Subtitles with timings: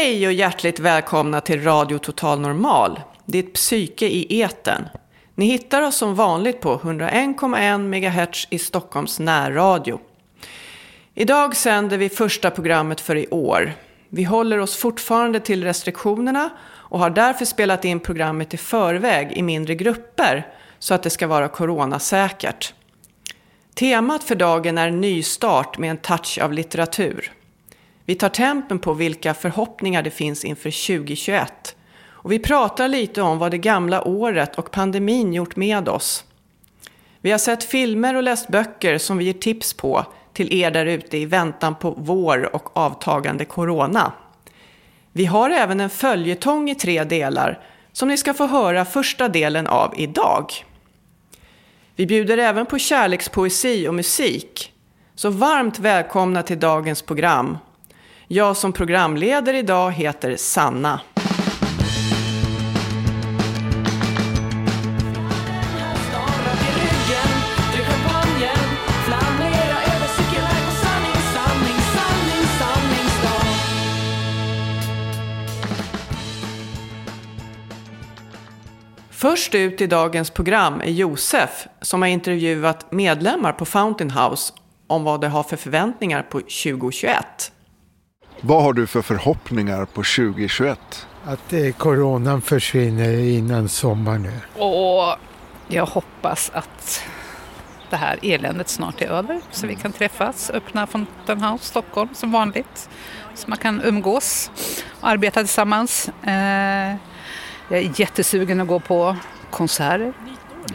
[0.00, 4.88] Hej och hjärtligt välkomna till Radio Total Normal, ditt psyke i eten.
[5.34, 10.00] Ni hittar oss som vanligt på 101,1 MHz i Stockholms närradio.
[11.14, 13.72] Idag sänder vi första programmet för i år.
[14.08, 19.42] Vi håller oss fortfarande till restriktionerna och har därför spelat in programmet i förväg i
[19.42, 20.46] mindre grupper
[20.78, 22.74] så att det ska vara coronasäkert.
[23.74, 27.32] Temat för dagen är nystart med en touch av litteratur.
[28.08, 31.76] Vi tar tempen på vilka förhoppningar det finns inför 2021.
[32.06, 36.24] Och vi pratar lite om vad det gamla året och pandemin gjort med oss.
[37.20, 40.86] Vi har sett filmer och läst böcker som vi ger tips på till er där
[40.86, 44.12] ute i väntan på vår och avtagande corona.
[45.12, 49.66] Vi har även en följetong i tre delar som ni ska få höra första delen
[49.66, 50.52] av idag.
[51.96, 54.72] Vi bjuder även på kärlekspoesi och musik.
[55.14, 57.58] Så varmt välkomna till dagens program
[58.28, 61.00] jag som programledare idag heter Sanna.
[79.10, 84.52] Först ut i dagens program är Josef som har intervjuat medlemmar på Fountain House
[84.86, 87.52] om vad de har för förväntningar på 2021.
[88.40, 91.06] Vad har du för förhoppningar på 2021?
[91.24, 94.62] Att eh, coronan försvinner innan sommaren nu.
[94.62, 95.16] Och
[95.68, 97.02] jag hoppas att
[97.90, 102.32] det här eländet snart är över så vi kan träffas, öppna Fountain House Stockholm som
[102.32, 102.88] vanligt.
[103.34, 104.50] Så man kan umgås
[105.00, 106.08] och arbeta tillsammans.
[106.08, 106.96] Eh,
[107.68, 109.16] jag är jättesugen att gå på
[109.50, 110.12] konserter.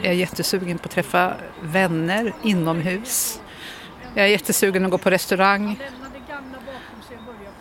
[0.02, 3.40] Jag är jättesugen på att träffa vänner inomhus.
[4.14, 5.78] Jag är jättesugen att gå på restaurang.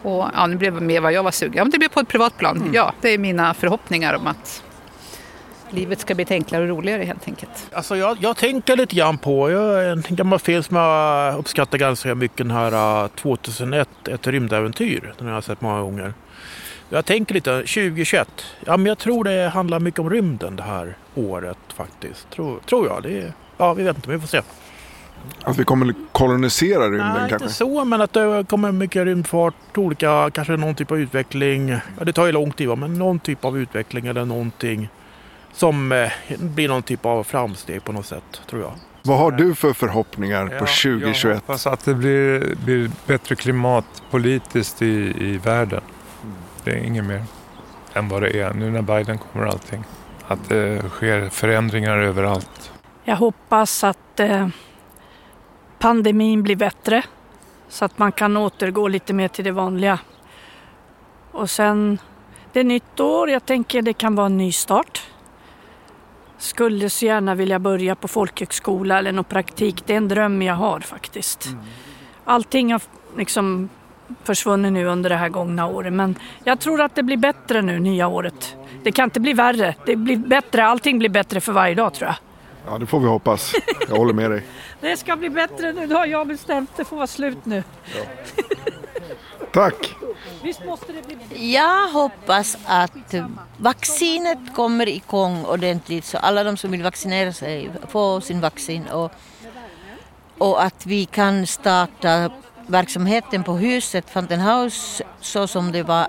[0.03, 1.99] Och, ja, nu blev det mer vad jag var sugen ja, men Det blev på
[1.99, 2.57] ett privat plan.
[2.57, 2.73] Mm.
[2.73, 4.63] Ja, det är mina förhoppningar om att
[5.73, 7.69] livet ska bli enklare och roligare helt enkelt.
[7.71, 12.15] Alltså jag, jag tänker lite grann på, jag, en gammal film som jag uppskattar ganska
[12.15, 15.13] mycket, den här 2001, uh, ett rymdäventyr.
[15.17, 16.13] Den har jag sett många gånger.
[16.89, 20.97] Jag tänker lite, 2021, ja men jag tror det handlar mycket om rymden det här
[21.15, 22.29] året faktiskt.
[22.29, 23.03] Tror, tror jag.
[23.03, 24.41] Det, ja, vi vet inte, vi får se.
[25.43, 27.35] Att vi kommer kolonisera rymden Nej, kanske?
[27.35, 31.69] inte så, men att det kommer mycket rymdfart, olika, kanske någon typ av utveckling.
[31.69, 34.89] Ja, det tar ju lång tid, men någon typ av utveckling eller någonting
[35.53, 38.71] som eh, blir någon typ av framsteg på något sätt, tror jag.
[39.03, 41.23] Vad har du för förhoppningar på 2021?
[41.23, 45.81] Jag hoppas att det blir, blir bättre klimat politiskt i, i världen.
[46.63, 47.23] Det är inget mer
[47.93, 48.53] än vad det är.
[48.53, 49.83] Nu när Biden kommer allting.
[50.27, 52.71] Att det sker förändringar överallt.
[53.03, 54.47] Jag hoppas att eh
[55.83, 57.03] pandemin blir bättre
[57.69, 59.99] så att man kan återgå lite mer till det vanliga.
[61.31, 61.97] Och sen,
[62.53, 65.03] det är nytt år, jag tänker det kan vara en ny start.
[66.37, 70.55] Skulle så gärna vilja börja på folkhögskola eller någon praktik, det är en dröm jag
[70.55, 71.45] har faktiskt.
[71.45, 71.59] Mm.
[72.25, 72.81] Allting har
[73.17, 73.69] liksom
[74.23, 77.79] försvunnit nu under det här gångna året men jag tror att det blir bättre nu
[77.79, 78.55] nya året.
[78.83, 82.07] Det kan inte bli värre, det blir bättre, allting blir bättre för varje dag tror
[82.07, 82.32] jag.
[82.65, 83.53] Ja, det får vi hoppas.
[83.89, 84.43] Jag håller med dig.
[84.81, 86.69] det ska bli bättre nu, det har jag bestämt.
[86.75, 87.63] Det får vara slut nu.
[87.85, 88.03] Ja.
[89.53, 89.95] Tack!
[91.35, 93.13] Jag hoppas att
[93.57, 99.11] vaccinet kommer igång ordentligt så alla de som vill vaccinera sig får sin vaccin och,
[100.37, 102.31] och att vi kan starta
[102.67, 106.07] verksamheten på huset Fountain House så som det var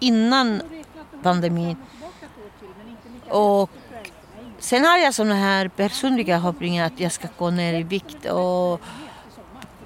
[0.00, 0.62] innan
[1.22, 1.76] pandemin.
[3.28, 3.70] Och
[4.64, 8.80] Sen har jag sådana här personliga hoppningar att jag ska gå ner i vikt och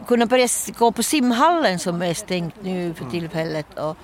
[0.07, 0.49] kunna börja
[0.79, 3.79] gå på simhallen som är stängt nu för tillfället.
[3.79, 3.97] Och,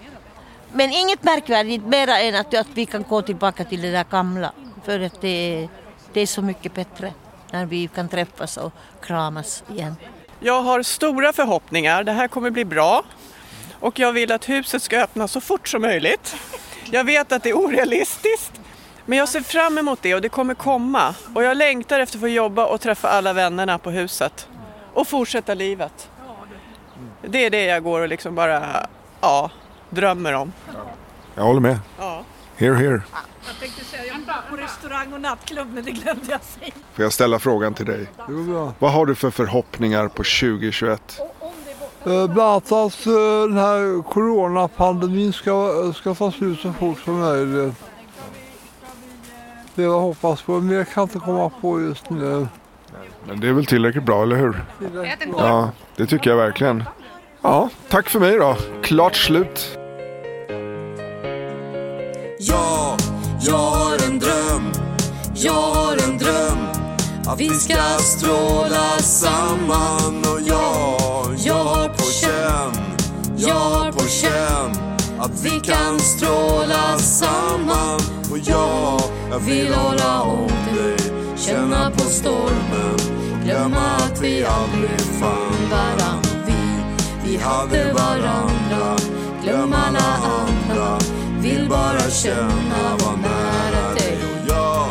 [0.72, 4.52] men inget märkvärdigt mera än att, att vi kan gå tillbaka till det där gamla.
[4.84, 5.68] För att det,
[6.12, 7.12] det är så mycket bättre
[7.50, 8.72] när vi kan träffas och
[9.02, 9.96] kramas igen.
[10.40, 12.04] Jag har stora förhoppningar.
[12.04, 13.04] Det här kommer bli bra.
[13.80, 16.36] Och jag vill att huset ska öppna så fort som möjligt.
[16.90, 18.60] Jag vet att det är orealistiskt
[19.06, 21.14] men jag ser fram emot det och det kommer komma.
[21.34, 24.48] Och jag längtar efter att få jobba och träffa alla vännerna på huset.
[24.92, 26.08] Och fortsätta livet.
[27.22, 28.86] Det är det jag går och liksom bara,
[29.20, 29.50] ja,
[29.90, 30.52] drömmer om.
[31.34, 31.78] Jag håller med.
[31.98, 32.24] Ja.
[32.56, 33.02] Here, here.
[33.46, 36.72] Jag tänkte säga jag var på restaurang och nattklubb men det glömde jag säga.
[36.94, 38.06] Får jag ställa frågan till dig?
[38.78, 41.20] Vad har du för förhoppningar på 2021?
[42.06, 43.12] Eh, Bland annat att eh,
[43.48, 47.74] den här coronapandemin ska, ska ta slut så fort som möjligt.
[49.74, 50.52] Det jag hoppas på.
[50.60, 52.46] Mer kan jag inte komma på just nu.
[53.26, 54.64] Men det är väl tillräckligt bra, eller hur?
[55.38, 56.84] Ja, det tycker jag verkligen.
[57.42, 58.56] Ja, tack för mig då.
[58.82, 59.78] Klart slut.
[62.38, 62.96] Ja,
[63.40, 64.72] jag har en dröm.
[65.34, 66.58] Jag har en dröm.
[67.26, 70.98] Att vi ska stråla samman och ja,
[71.36, 72.84] jag har på känn.
[73.36, 74.94] Jag har på känn.
[75.18, 78.00] Att vi kan stråla samman
[78.30, 78.98] och ja,
[79.34, 80.96] jag vill hålla om dig.
[81.36, 82.98] Känna på stormen.
[83.44, 86.22] Glömma att vi aldrig fann varann.
[86.46, 86.84] Vi,
[87.24, 88.96] vi hade varandra.
[89.42, 90.98] Glöm alla andra.
[91.40, 94.86] Vill bara känna, vara nära dig och jag.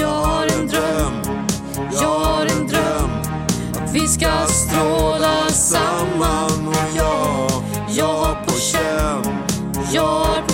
[0.00, 1.42] Jag har en dröm.
[1.92, 3.10] Jag har en dröm.
[3.84, 7.50] Att vi ska stråla samman och jag.
[7.88, 9.38] Jag har på känn.
[9.92, 10.53] Jag har på känn.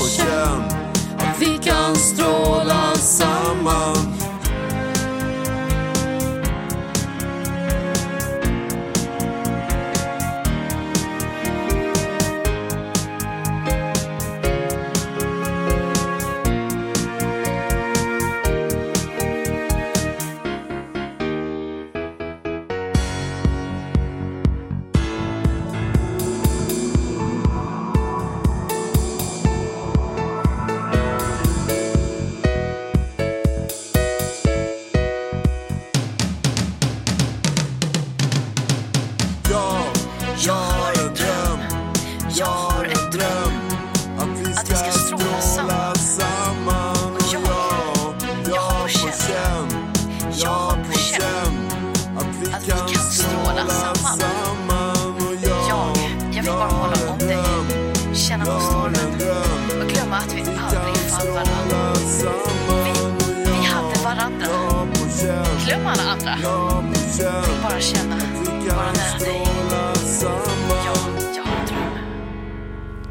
[1.91, 4.20] Kan stråla samman.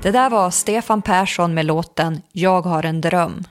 [0.09, 3.43] Det där var Stefan Persson med låten Jag har en dröm.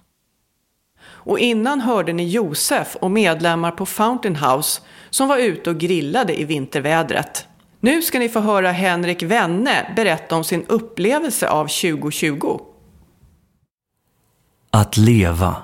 [1.00, 6.40] Och innan hörde ni Josef och medlemmar på Fountain House som var ute och grillade
[6.40, 7.46] i vintervädret.
[7.80, 12.60] Nu ska ni få höra Henrik Wenne berätta om sin upplevelse av 2020.
[14.70, 15.56] Att leva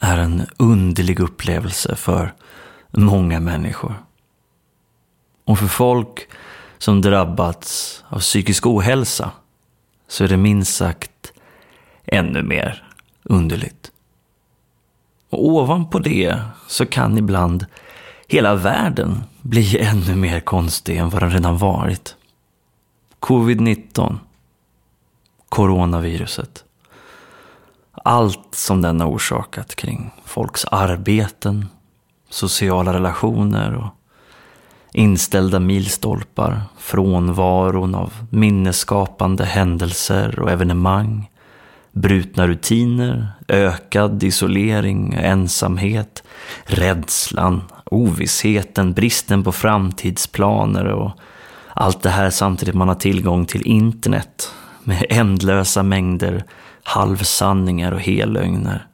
[0.00, 2.34] är en underlig upplevelse för
[2.90, 3.94] många människor.
[5.44, 6.28] Och för folk
[6.78, 9.30] som drabbats av psykisk ohälsa
[10.12, 11.32] så är det minst sagt
[12.06, 12.88] ännu mer
[13.22, 13.92] underligt.
[15.30, 17.66] Och ovanpå det så kan ibland
[18.28, 22.16] hela världen bli ännu mer konstig än vad den redan varit.
[23.20, 24.18] Covid-19,
[25.48, 26.64] coronaviruset,
[27.92, 31.68] allt som den har orsakat kring folks arbeten,
[32.30, 34.01] sociala relationer och
[34.92, 41.30] inställda milstolpar, frånvaron av minnesskapande händelser och evenemang,
[41.92, 46.22] brutna rutiner, ökad isolering, ensamhet,
[46.64, 51.10] rädslan, ovissheten, bristen på framtidsplaner och
[51.74, 54.52] allt det här samtidigt man har tillgång till internet
[54.84, 56.44] med ändlösa mängder
[56.82, 58.86] halvsanningar och hellögner.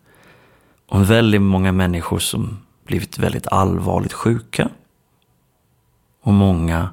[0.88, 4.68] Och väldigt många människor som blivit väldigt allvarligt sjuka
[6.28, 6.90] och många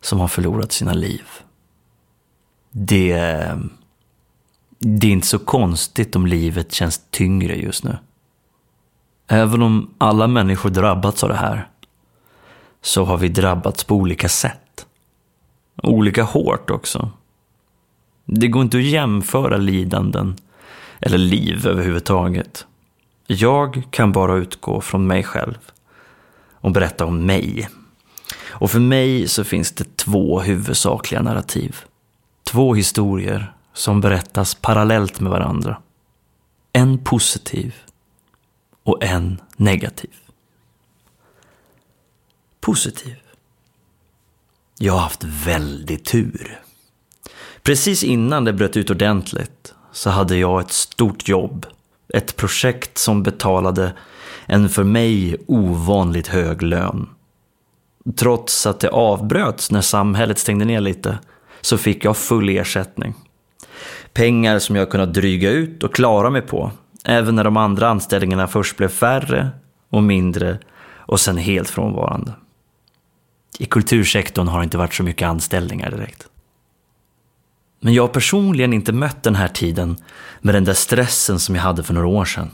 [0.00, 1.22] som har förlorat sina liv.
[2.70, 3.14] Det,
[4.78, 7.98] det är inte så konstigt om livet känns tyngre just nu.
[9.26, 11.68] Även om alla människor drabbats av det här
[12.82, 14.86] så har vi drabbats på olika sätt.
[15.82, 17.10] Olika hårt också.
[18.24, 20.36] Det går inte att jämföra lidanden
[21.00, 22.66] eller liv överhuvudtaget.
[23.26, 25.58] Jag kan bara utgå från mig själv
[26.52, 27.68] och berätta om mig.
[28.54, 31.76] Och för mig så finns det två huvudsakliga narrativ.
[32.44, 35.78] Två historier som berättas parallellt med varandra.
[36.72, 37.74] En positiv
[38.82, 40.10] och en negativ.
[42.60, 43.16] Positiv.
[44.78, 46.60] Jag har haft väldigt tur.
[47.62, 51.66] Precis innan det bröt ut ordentligt så hade jag ett stort jobb.
[52.08, 53.92] Ett projekt som betalade
[54.46, 57.08] en för mig ovanligt hög lön.
[58.16, 61.18] Trots att det avbröts när samhället stängde ner lite
[61.60, 63.14] så fick jag full ersättning.
[64.12, 66.70] Pengar som jag kunnat dryga ut och klara mig på.
[67.04, 69.50] Även när de andra anställningarna först blev färre
[69.90, 70.58] och mindre
[70.96, 72.32] och sen helt frånvarande.
[73.58, 76.28] I kultursektorn har det inte varit så mycket anställningar direkt.
[77.80, 79.96] Men jag har personligen inte mött den här tiden
[80.40, 82.50] med den där stressen som jag hade för några år sedan.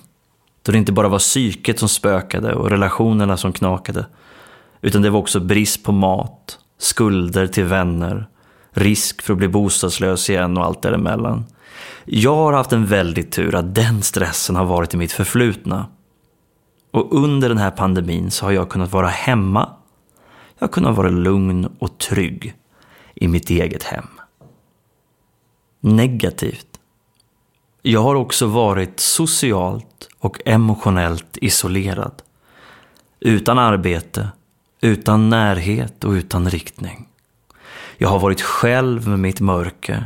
[0.63, 4.07] Då det inte bara var psyket som spökade och relationerna som knakade.
[4.81, 8.29] Utan det var också brist på mat, skulder till vänner,
[8.71, 11.45] risk för att bli bostadslös igen och allt däremellan.
[12.05, 15.87] Jag har haft en väldig tur att den stressen har varit i mitt förflutna.
[16.91, 19.71] Och under den här pandemin så har jag kunnat vara hemma.
[20.59, 22.55] Jag har kunnat vara lugn och trygg
[23.15, 24.09] i mitt eget hem.
[25.81, 26.67] Negativt.
[27.83, 32.23] Jag har också varit socialt och emotionellt isolerad.
[33.21, 34.29] Utan arbete,
[34.81, 37.07] utan närhet och utan riktning.
[37.99, 40.05] Jag har varit själv med mitt mörker.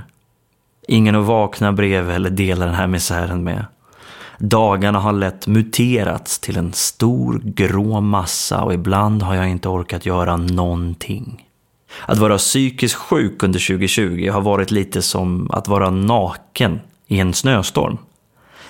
[0.88, 3.66] Ingen att vakna bredvid eller dela den här misären med.
[4.38, 10.06] Dagarna har lätt muterats till en stor grå massa och ibland har jag inte orkat
[10.06, 11.48] göra någonting.
[12.06, 17.34] Att vara psykiskt sjuk under 2020 har varit lite som att vara naken i en
[17.34, 17.98] snöstorm.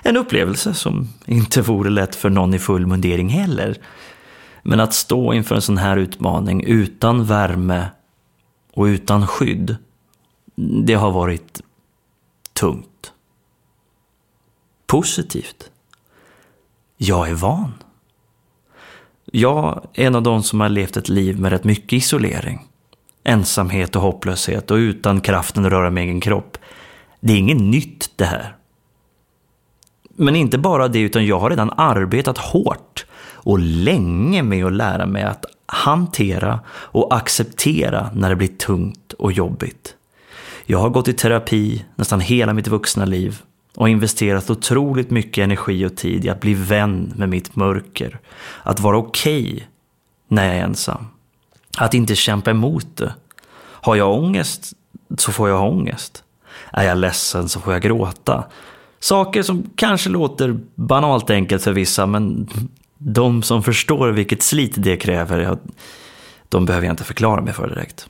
[0.03, 3.77] En upplevelse som inte vore lätt för någon i full mundering heller.
[4.67, 7.87] Men att stå inför en sån här utmaning utan värme
[8.73, 9.77] och utan skydd,
[10.85, 11.61] det har varit
[12.53, 13.13] tungt.
[14.87, 15.71] Positivt.
[16.97, 17.73] Jag är van.
[19.25, 22.67] Jag är en av de som har levt ett liv med rätt mycket isolering.
[23.25, 26.59] Ensamhet och hopplöshet och utan kraften att röra min egen kropp.
[27.21, 28.57] Det är inget nytt det här.
[30.17, 33.07] Men inte bara det, utan jag har redan arbetat hårt
[33.45, 39.33] och länge med att lära mig att hantera och acceptera när det blir tungt och
[39.33, 39.95] jobbigt.
[40.67, 43.43] Jag har gått i terapi nästan hela mitt vuxna liv
[43.77, 48.19] och investerat otroligt mycket energi och tid i att bli vän med mitt mörker.
[48.63, 49.63] Att vara okej okay
[50.29, 51.07] när jag är ensam.
[51.79, 53.15] Att inte kämpa emot det.
[53.57, 54.73] Har jag ångest
[55.19, 56.25] så får jag ha ångest.
[56.73, 58.45] Är jag ledsen så får jag gråta.
[59.01, 62.49] Saker som kanske låter banalt enkelt för vissa men
[63.07, 65.59] de som förstår vilket slit det kräver,
[66.49, 68.09] de behöver jag inte förklara mig för direkt.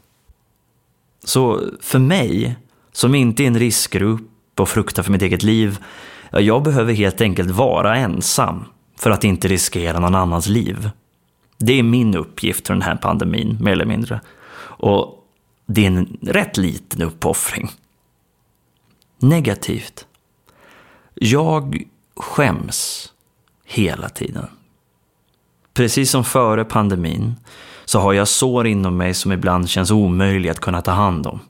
[1.24, 2.56] Så för mig,
[2.92, 5.78] som inte är en riskgrupp och fruktar för mitt eget liv,
[6.30, 8.64] jag behöver helt enkelt vara ensam
[8.98, 10.90] för att inte riskera någon annans liv.
[11.58, 14.20] Det är min uppgift för den här pandemin, mer eller mindre.
[14.56, 15.24] Och
[15.66, 17.70] det är en rätt liten uppoffring.
[19.18, 20.06] Negativt.
[21.14, 21.82] Jag
[22.16, 23.12] skäms
[23.64, 24.46] hela tiden.
[25.74, 27.34] Precis som före pandemin
[27.84, 31.40] så har jag sår inom mig som ibland känns omöjliga att kunna ta hand om.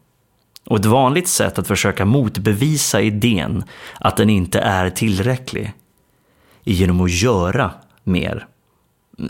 [0.66, 3.64] Och ett vanligt sätt att försöka motbevisa idén
[4.00, 5.72] att den inte är tillräcklig
[6.64, 7.70] är genom att göra
[8.04, 8.46] mer.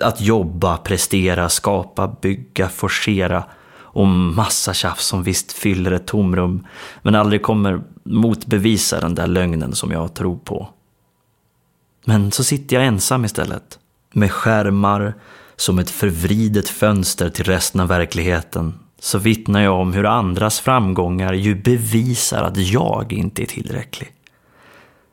[0.01, 3.45] Att jobba, prestera, skapa, bygga, forcera
[3.77, 6.67] och massa tjafs som visst fyller ett tomrum
[7.03, 10.69] men aldrig kommer motbevisa den där lögnen som jag tror på.
[12.05, 13.79] Men så sitter jag ensam istället
[14.15, 15.15] med skärmar
[15.57, 21.33] som ett förvridet fönster till resten av verkligheten så vittnar jag om hur andras framgångar
[21.33, 24.13] ju bevisar att jag inte är tillräcklig.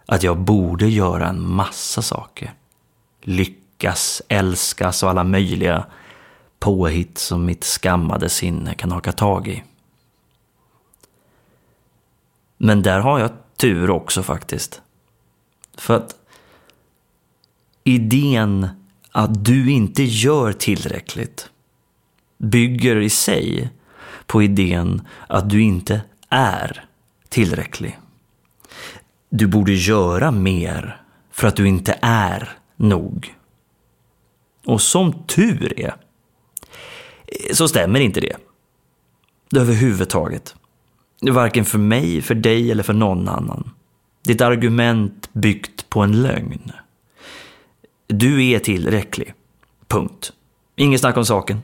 [0.06, 2.54] Att jag borde göra en massa saker.
[3.22, 5.86] Lyckas, älskas och alla möjliga
[6.60, 9.64] påhitt som mitt skammade sinne kan haka tag i.
[12.58, 14.82] Men där har jag tur också faktiskt.
[15.78, 16.16] För att
[17.84, 18.81] idén
[19.12, 21.50] att du inte gör tillräckligt
[22.38, 23.70] bygger i sig
[24.26, 26.86] på idén att du inte är
[27.30, 28.00] tillräcklig.
[29.30, 31.02] Du borde göra mer
[31.32, 33.36] för att du inte är nog.
[34.66, 35.96] Och som tur är
[37.54, 38.36] så stämmer inte det.
[39.56, 40.56] Överhuvudtaget.
[41.22, 43.72] Varken för mig, för dig eller för någon annan.
[44.24, 46.72] Det är ett argument byggt på en lögn.
[48.12, 49.34] Du är tillräcklig.
[49.88, 50.34] Punkt.
[50.76, 51.62] Inget snack om saken.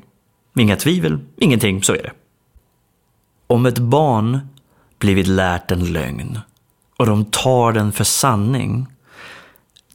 [0.56, 2.12] Inga tvivel, ingenting, så är det.
[3.48, 4.39] Om ett barn
[5.00, 6.39] blivit lärt en lögn
[6.98, 8.88] och de tar den för sanning,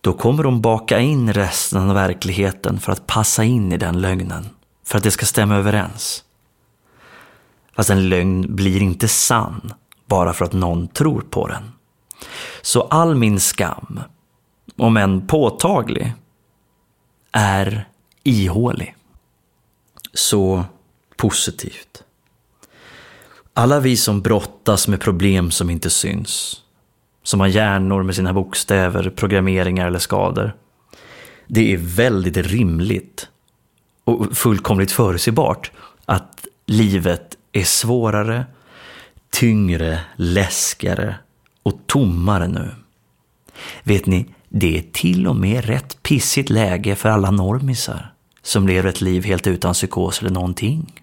[0.00, 4.48] då kommer de baka in resten av verkligheten för att passa in i den lögnen,
[4.84, 6.24] för att det ska stämma överens.
[7.76, 9.72] Fast en lögn blir inte sann
[10.06, 11.72] bara för att någon tror på den.
[12.62, 14.00] Så all min skam,
[14.76, 16.14] om än påtaglig,
[17.32, 17.88] är
[18.22, 18.96] ihålig.
[20.12, 20.64] Så
[21.16, 22.02] positivt.
[23.54, 26.58] Alla vi som brottas med problem som inte syns.
[27.22, 30.56] som har hjärnor med sina bokstäver, programmeringar eller skador.
[31.46, 33.28] Det är väldigt rimligt
[34.04, 35.70] och fullkomligt förutsägbart
[36.04, 38.46] att livet är svårare,
[39.30, 41.14] tyngre, läskigare
[41.62, 42.70] och tommare nu.
[43.82, 48.88] Vet ni, det är till och med rätt pissigt läge för alla normisar som lever
[48.90, 51.02] ett liv helt utan psykos eller någonting.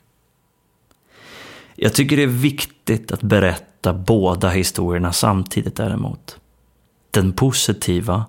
[1.75, 6.37] Jag tycker det är viktigt att berätta båda historierna samtidigt däremot.
[7.11, 8.25] Den positiva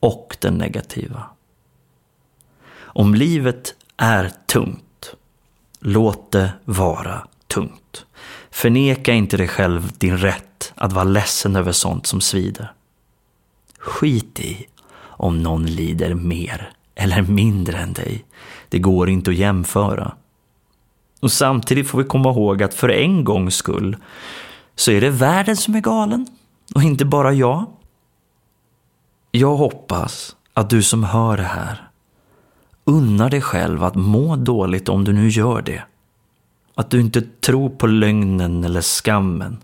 [0.00, 1.22] och den negativa.
[2.76, 5.14] Om livet är tungt,
[5.80, 8.06] låt det vara tungt.
[8.50, 12.72] Förneka inte dig själv din rätt att vara ledsen över sånt som svider.
[13.78, 14.66] Skit i
[15.00, 18.24] om någon lider mer eller mindre än dig.
[18.68, 20.12] Det går inte att jämföra.
[21.20, 23.96] Och samtidigt får vi komma ihåg att för en gångs skull
[24.74, 26.26] så är det världen som är galen
[26.74, 27.66] och inte bara jag.
[29.30, 31.88] Jag hoppas att du som hör det här
[32.88, 35.82] unnar dig själv att må dåligt om du nu gör det.
[36.74, 39.58] Att du inte tror på lögnen eller skammen.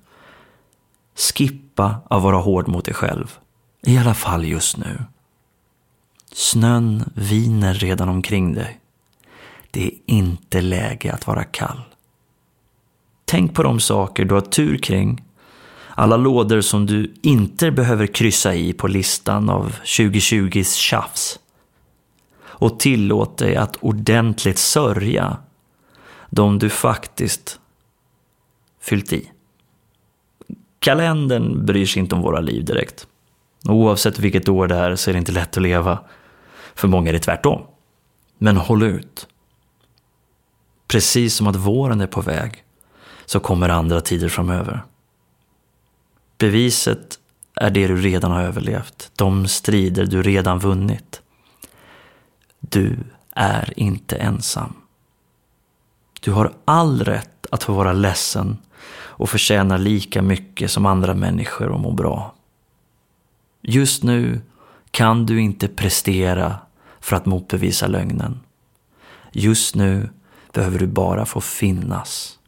[1.14, 3.38] Skippa att vara hård mot dig själv.
[3.86, 5.04] I alla fall just nu.
[6.32, 8.80] Snön viner redan omkring dig.
[9.70, 11.80] Det är inte läge att vara kall.
[13.24, 15.24] Tänk på de saker du har tur kring.
[15.88, 21.38] Alla lådor som du inte behöver kryssa i på listan av 2020s tjafs.
[22.42, 25.36] Och tillåt dig att ordentligt sörja
[26.30, 27.60] de du faktiskt
[28.80, 29.30] fyllt i.
[30.78, 33.06] Kalendern bryr sig inte om våra liv direkt.
[33.68, 35.98] Oavsett vilket år det är så är det inte lätt att leva.
[36.74, 37.62] För många är det tvärtom.
[38.38, 39.28] Men håll ut.
[40.88, 42.64] Precis som att våren är på väg
[43.26, 44.82] så kommer andra tider framöver.
[46.38, 47.18] Beviset
[47.56, 51.22] är det du redan har överlevt, de strider du redan vunnit.
[52.60, 52.98] Du
[53.30, 54.74] är inte ensam.
[56.20, 58.58] Du har all rätt att få vara ledsen
[58.94, 62.33] och förtjäna lika mycket som andra människor och må bra.
[63.66, 64.40] Just nu
[64.90, 66.58] kan du inte prestera
[67.00, 68.40] för att motbevisa lögnen.
[69.32, 70.08] Just nu
[70.52, 72.38] behöver du bara få finnas.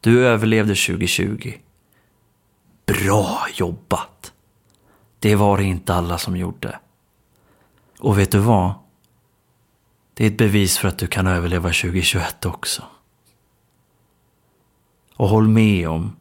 [0.00, 1.52] Du överlevde 2020.
[2.86, 4.32] Bra jobbat!
[5.18, 6.78] Det var det inte alla som gjorde.
[7.98, 8.72] Och vet du vad?
[10.14, 12.82] Det är ett bevis för att du kan överleva 2021 också.
[15.16, 16.16] Och håll med om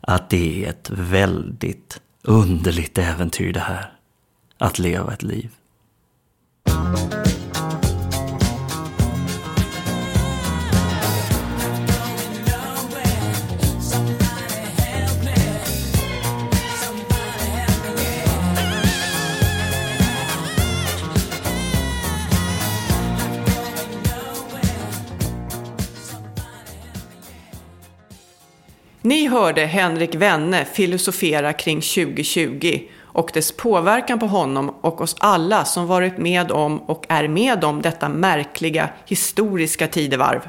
[0.00, 3.92] att det är ett väldigt underligt äventyr det här.
[4.58, 5.50] Att leva ett liv.
[29.06, 35.64] Ni hörde Henrik Wenne filosofera kring 2020 och dess påverkan på honom och oss alla
[35.64, 40.48] som varit med om och är med om detta märkliga historiska tidevarv.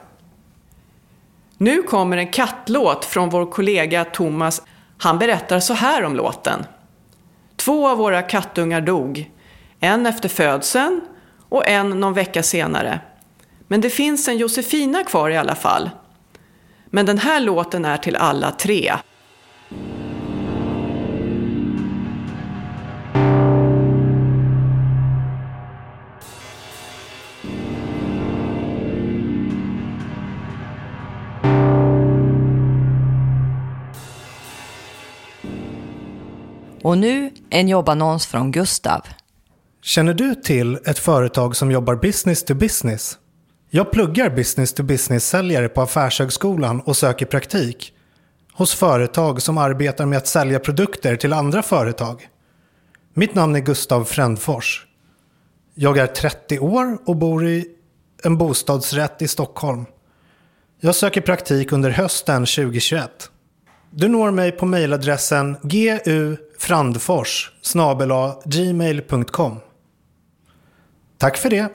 [1.58, 4.62] Nu kommer en kattlåt från vår kollega Thomas.
[4.98, 6.65] Han berättar så här om låten.
[7.56, 9.32] Två av våra kattungar dog.
[9.80, 11.02] En efter födseln
[11.50, 13.00] och en någon vecka senare.
[13.68, 15.89] Men det finns en Josefina kvar i alla fall.
[16.89, 18.93] Men den här låten är till alla tre.
[36.86, 39.02] Och nu en jobbannons från Gustav.
[39.82, 43.17] Känner du till ett företag som jobbar business to business?
[43.75, 47.93] Jag pluggar business to business-säljare på Affärshögskolan och söker praktik
[48.53, 52.29] hos företag som arbetar med att sälja produkter till andra företag.
[53.13, 54.85] Mitt namn är Gustav Frändfors.
[55.73, 57.65] Jag är 30 år och bor i
[58.23, 59.85] en bostadsrätt i Stockholm.
[60.79, 63.29] Jag söker praktik under hösten 2021.
[63.91, 67.51] Du når mig på mejladressen gufrandfors
[68.45, 69.59] gmail.com.
[71.17, 71.69] Tack för det.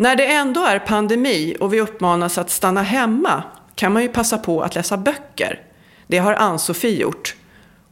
[0.00, 3.42] När det ändå är pandemi och vi uppmanas att stanna hemma
[3.74, 5.60] kan man ju passa på att läsa böcker.
[6.06, 7.36] Det har Ann-Sofie gjort.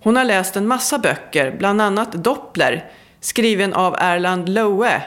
[0.03, 2.91] Hon har läst en massa böcker, bland annat Doppler,
[3.21, 5.03] skriven av Erland Loe.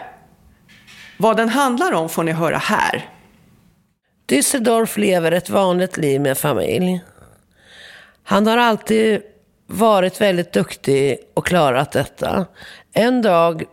[1.18, 3.10] Vad den handlar om får ni höra här.
[4.28, 7.02] Düsseldorf lever ett vanligt liv med familj.
[8.24, 9.22] Han har alltid
[9.68, 12.46] varit väldigt duktig och klarat detta.
[12.94, 13.64] En dag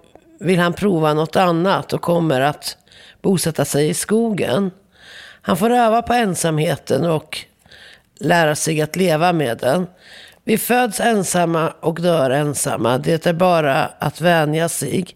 [0.41, 2.77] vill han prova något annat och kommer att
[3.23, 4.71] bosätta sig i skogen.
[5.43, 7.39] Han får öva på ensamheten och
[8.21, 9.87] lära sig att leva med den.
[10.45, 12.99] Vi föds ensamma och dör ensamma.
[12.99, 15.07] Det är bara att vänja sig.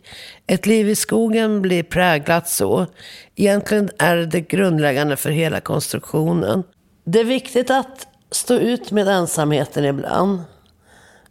[0.47, 2.87] Ett liv i skogen blir präglat så.
[3.37, 6.62] Egentligen är det grundläggande för hela konstruktionen.
[7.05, 10.43] Det är viktigt att stå ut med ensamheten ibland.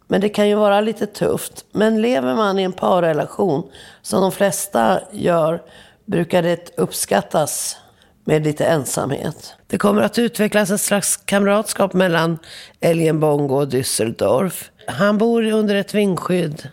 [0.06, 1.64] Men det kan ju vara lite tufft.
[1.72, 3.70] Men lever man i en parrelation,
[4.02, 5.62] som de flesta gör,
[6.12, 7.76] brukar det uppskattas
[8.24, 9.54] med lite ensamhet.
[9.66, 12.38] Det kommer att utvecklas ett slags kamratskap mellan
[12.80, 14.64] älgen Bongo och Düsseldorf.
[14.86, 16.68] Han bor under ett vindskydd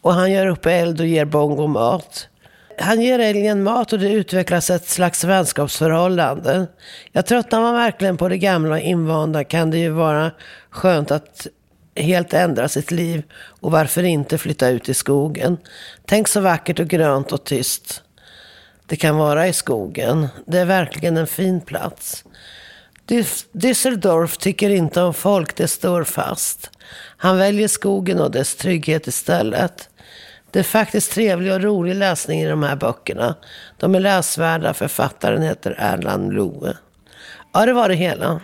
[0.00, 2.28] och han gör upp eld och ger Bongo mat.
[2.78, 6.66] Han ger älgen mat och det utvecklas ett slags vänskapsförhållande.
[7.12, 10.30] Jag tröttnar man verkligen på det gamla och invanda kan det ju vara
[10.70, 11.46] skönt att
[11.96, 13.22] helt ändra sitt liv
[13.60, 15.56] och varför inte flytta ut i skogen.
[16.06, 18.02] Tänk så vackert och grönt och tyst
[18.88, 20.28] det kan vara i skogen.
[20.46, 22.24] Det är verkligen en fin plats.
[23.52, 26.70] Düsseldorf tycker inte om folk, det står fast.
[27.16, 29.88] Han väljer skogen och dess trygghet istället.
[30.50, 33.34] Det är faktiskt trevlig och rolig läsning i de här böckerna.
[33.76, 34.74] De är läsvärda.
[34.74, 36.76] Författaren heter Erland Loe.
[37.52, 38.40] Ja, det var det hela.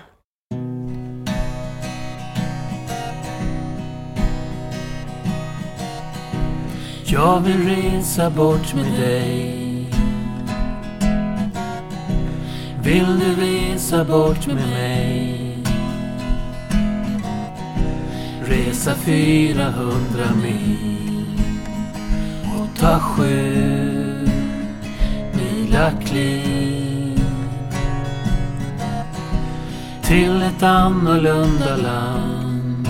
[7.06, 9.63] Jag vill resa bort med dig
[12.84, 15.58] Vill du resa bort med mig?
[18.46, 19.84] Resa 400
[20.42, 21.40] mil
[22.58, 24.28] och ta sju
[25.32, 27.20] mila kliv
[30.02, 32.88] till ett annorlunda land.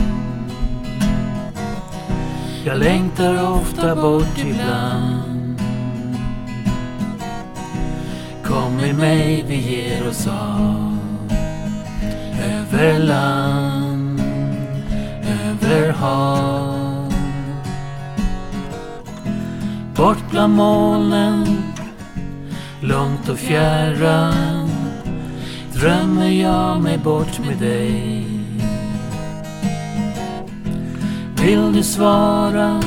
[2.65, 5.34] Jag längtar ofta bort ibland
[8.45, 10.99] Kom med mig, vi ger oss av
[12.45, 14.21] Över land,
[15.23, 17.15] över hav
[19.97, 21.63] Bort bland molnen,
[22.81, 24.69] långt och fjärran
[25.75, 28.27] Drömmer jag mig bort med dig
[31.45, 32.83] Vill du svara?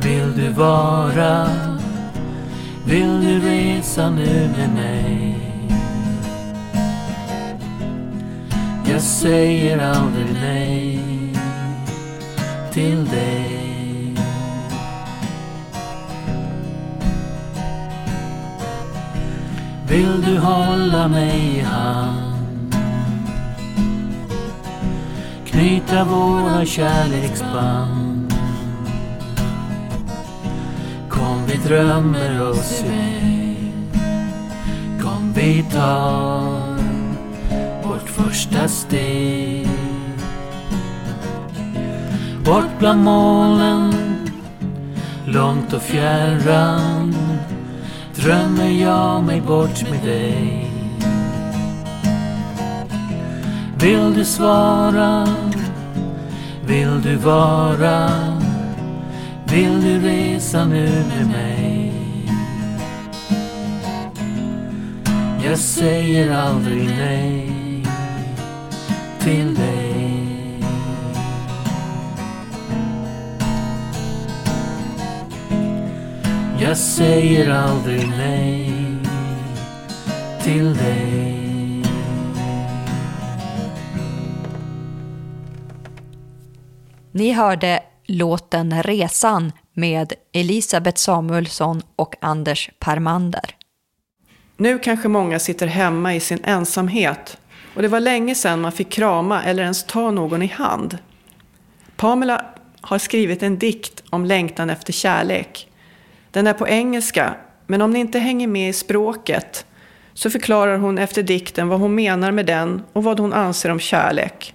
[0.00, 1.71] Vill du vara?
[2.84, 5.38] Vill du resa nu med mig?
[8.84, 10.98] Jag säger aldrig nej
[12.72, 13.62] till dig.
[19.88, 22.74] Vill du hålla mig i hand?
[25.46, 28.11] Knyta våra kärleksband
[31.52, 33.72] vi drömmer oss iväg.
[35.02, 36.78] Kom vi tar
[37.82, 39.68] vårt första steg.
[42.44, 43.94] Bort bland molnen,
[45.26, 47.14] långt och fjärran
[48.14, 50.70] drömmer jag mig bort med dig.
[53.78, 55.28] Vill du svara?
[56.66, 58.31] Vill du vara?
[59.52, 61.92] Vill du resa nu med mig?
[65.44, 67.86] Jag säger aldrig nej
[69.20, 70.60] till dig.
[76.60, 78.72] Jag säger aldrig nej
[80.42, 81.42] till dig.
[87.12, 87.81] Ni hörde
[88.12, 93.56] låten Resan med Elisabeth Samuelsson och Anders Parmander.
[94.56, 97.38] Nu kanske många sitter hemma i sin ensamhet
[97.74, 100.98] och det var länge sedan man fick krama eller ens ta någon i hand.
[101.96, 102.44] Pamela
[102.80, 105.68] har skrivit en dikt om längtan efter kärlek.
[106.30, 107.34] Den är på engelska,
[107.66, 109.66] men om ni inte hänger med i språket
[110.14, 113.80] så förklarar hon efter dikten vad hon menar med den och vad hon anser om
[113.80, 114.54] kärlek.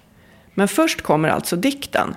[0.54, 2.14] Men först kommer alltså dikten.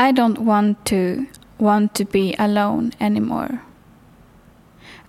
[0.00, 1.26] I don't want to
[1.58, 3.60] want to be alone anymore.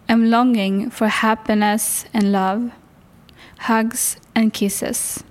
[0.10, 2.72] I'm longing for happiness and love,
[3.60, 5.24] hugs and kisses.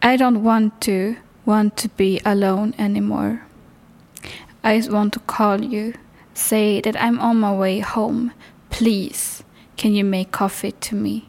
[0.00, 3.42] I don't want to want to be alone anymore.
[4.62, 5.94] I just want to call you,
[6.32, 8.30] say that I'm on my way home.
[8.70, 9.42] Please,
[9.76, 11.27] can you make coffee to me?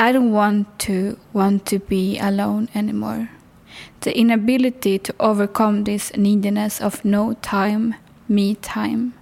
[0.00, 3.28] I don't want to want to be alone anymore.
[4.00, 9.12] The inability to overcome this neediness of no time, me time,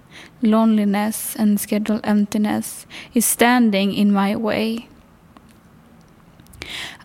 [0.41, 4.87] loneliness and schedule emptiness is standing in my way.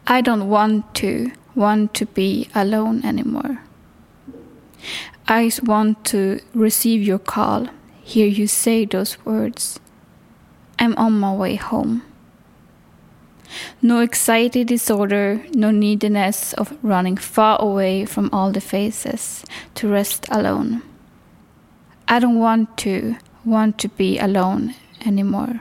[0.06, 3.58] I don't want to want to be alone anymore.
[5.26, 7.66] I want to receive your call,
[8.04, 9.80] hear you say those words.
[10.78, 12.02] I'm on my way home.
[13.82, 19.44] No anxiety disorder, no neediness of running far away from all the faces
[19.76, 20.82] to rest alone.
[22.08, 24.74] I don't want to want to be alone
[25.06, 25.60] anymore.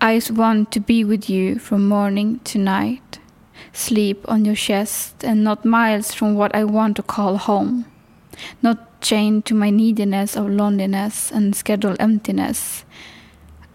[0.00, 3.18] I just want to be with you from morning to night,
[3.72, 7.84] sleep on your chest and not miles from what I want to call home,
[8.62, 12.84] not chained to my neediness of loneliness and schedule emptiness.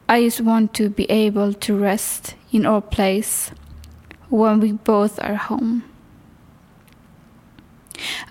[0.07, 3.51] I just want to be able to rest in our place
[4.29, 5.83] when we both are home.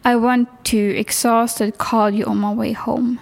[0.03, 3.21] I want to exhausted call you on my way home,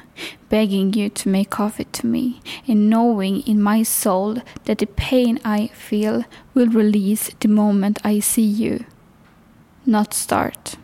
[0.49, 5.41] begging you to make coffee to me, and knowing in my soul that the pain
[5.45, 8.85] I feel will release the moment I see you,
[9.85, 10.77] not start.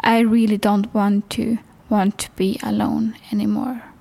[0.00, 1.58] I really don't want to
[1.90, 3.91] want to be alone anymore.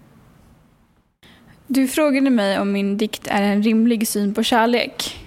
[1.73, 5.25] Du frågade mig om min dikt är en rimlig syn på kärlek.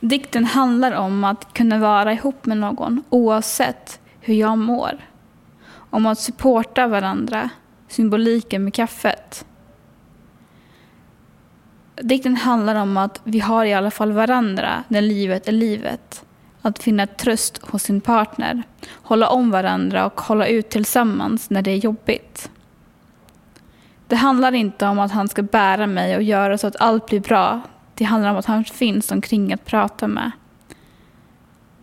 [0.00, 4.98] Dikten handlar om att kunna vara ihop med någon oavsett hur jag mår.
[5.70, 7.50] Om att supporta varandra,
[7.88, 9.46] symboliken med kaffet.
[11.96, 16.24] Dikten handlar om att vi har i alla fall varandra när livet är livet.
[16.62, 18.62] Att finna tröst hos sin partner,
[18.92, 22.50] hålla om varandra och hålla ut tillsammans när det är jobbigt.
[24.08, 27.20] Det handlar inte om att han ska bära mig och göra så att allt blir
[27.20, 27.60] bra.
[27.94, 30.30] Det handlar om att han finns omkring att prata med.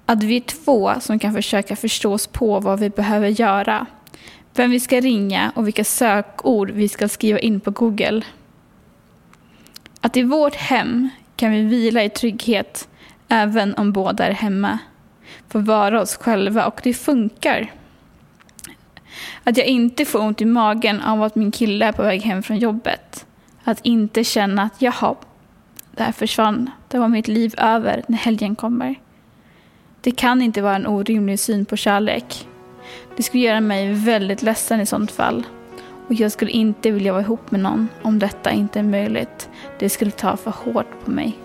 [0.05, 3.85] Att vi är två som kan försöka förstå oss på vad vi behöver göra.
[4.53, 8.21] Vem vi ska ringa och vilka sökord vi ska skriva in på Google.
[10.01, 12.87] Att i vårt hem kan vi vila i trygghet
[13.27, 14.79] även om båda är hemma.
[15.49, 17.71] Få vara oss själva och det funkar.
[19.43, 22.43] Att jag inte får ont i magen av att min kille är på väg hem
[22.43, 23.25] från jobbet.
[23.63, 25.15] Att inte känna att jaha,
[25.91, 26.71] det här försvann.
[26.87, 28.95] Det var mitt liv över när helgen kommer.
[30.01, 32.47] Det kan inte vara en orimlig syn på kärlek.
[33.17, 35.43] Det skulle göra mig väldigt ledsen i sånt fall.
[36.07, 39.49] Och jag skulle inte vilja vara ihop med någon om detta inte är möjligt.
[39.79, 41.37] Det skulle ta för hårt på mig.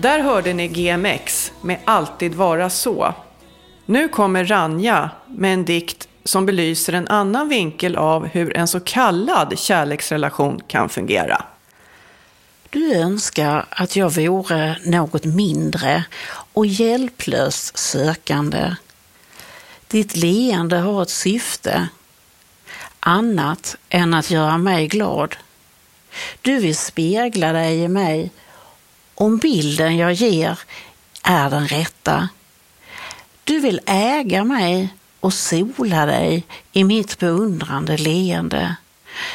[0.00, 3.14] Där hörde ni GMX med Alltid vara så.
[3.86, 8.80] Nu kommer Ranja med en dikt som belyser en annan vinkel av hur en så
[8.80, 11.44] kallad kärleksrelation kan fungera.
[12.70, 16.04] Du önskar att jag vore något mindre
[16.52, 18.74] och hjälplöst sökande.
[19.88, 21.88] Ditt leende har ett syfte,
[23.00, 25.36] annat än att göra mig glad.
[26.42, 28.30] Du vill spegla dig i mig
[29.20, 30.58] om bilden jag ger
[31.22, 32.28] är den rätta.
[33.44, 38.76] Du vill äga mig och sola dig i mitt beundrande leende.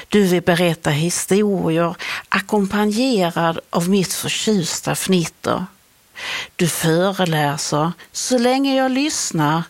[0.09, 1.95] Du vill berätta historier
[2.29, 5.65] ackompanjerad av mitt förtjusta fnitter.
[6.55, 9.63] Du föreläser så länge jag lyssnar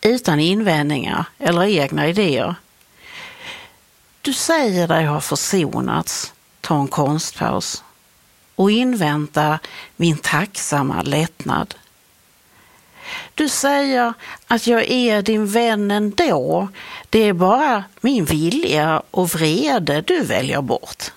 [0.00, 2.54] utan invändningar eller egna idéer.
[4.22, 7.82] Du säger dig ha försonats, ta en konstpaus
[8.54, 9.58] och invänta
[9.96, 11.74] min tacksamma lättnad.
[13.34, 14.12] Du säger
[14.46, 16.68] att jag är din vän ändå.
[17.10, 21.12] Det är bara min vilja och vrede du väljer bort.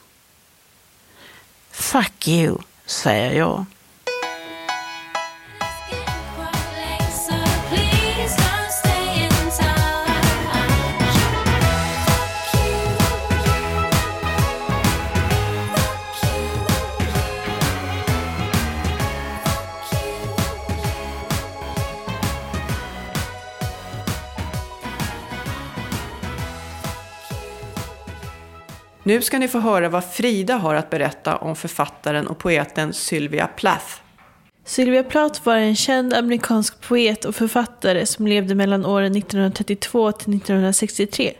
[1.71, 3.65] Fuck you, säger jag.
[29.05, 33.47] Nu ska ni få höra vad Frida har att berätta om författaren och poeten Sylvia
[33.47, 33.85] Plath.
[34.65, 40.35] Sylvia Plath var en känd amerikansk poet och författare som levde mellan åren 1932 till
[40.35, 41.33] 1963.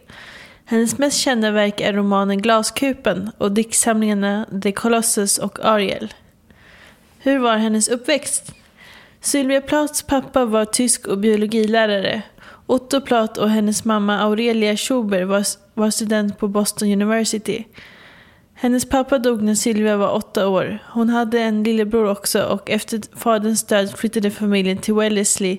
[0.66, 6.14] Hennes mest kända verk är romanen Glaskupen och diktsamlingarna The Colossus och Ariel.
[7.20, 8.54] Hur var hennes uppväxt?
[9.22, 12.22] Sylvia Plaths pappa var tysk och biologilärare.
[12.66, 17.64] Otto Plath och hennes mamma Aurelia Schuber var, var student på Boston University.
[18.54, 20.80] Hennes pappa dog när Sylvia var åtta år.
[20.92, 25.58] Hon hade en lillebror också och efter faderns död flyttade familjen till Wellesley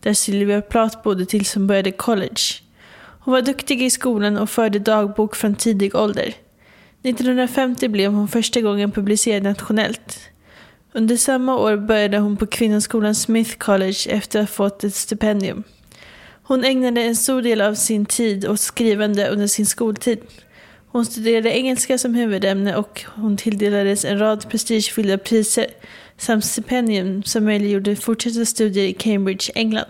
[0.00, 2.42] där Sylvia Plath bodde tills hon började college.
[3.20, 6.34] Hon var duktig i skolan och förde dagbok från tidig ålder.
[7.02, 10.18] 1950 blev hon första gången publicerad nationellt.
[10.92, 15.62] Under samma år började hon på kvinnoskolan Smith College efter att ha fått ett stipendium.
[16.48, 20.18] Hon ägnade en stor del av sin tid åt skrivande under sin skoltid.
[20.88, 25.66] Hon studerade engelska som huvudämne och hon tilldelades en rad prestigefyllda priser
[26.18, 29.86] samt stipendium som möjliggjorde fortsatta studier i Cambridge, England.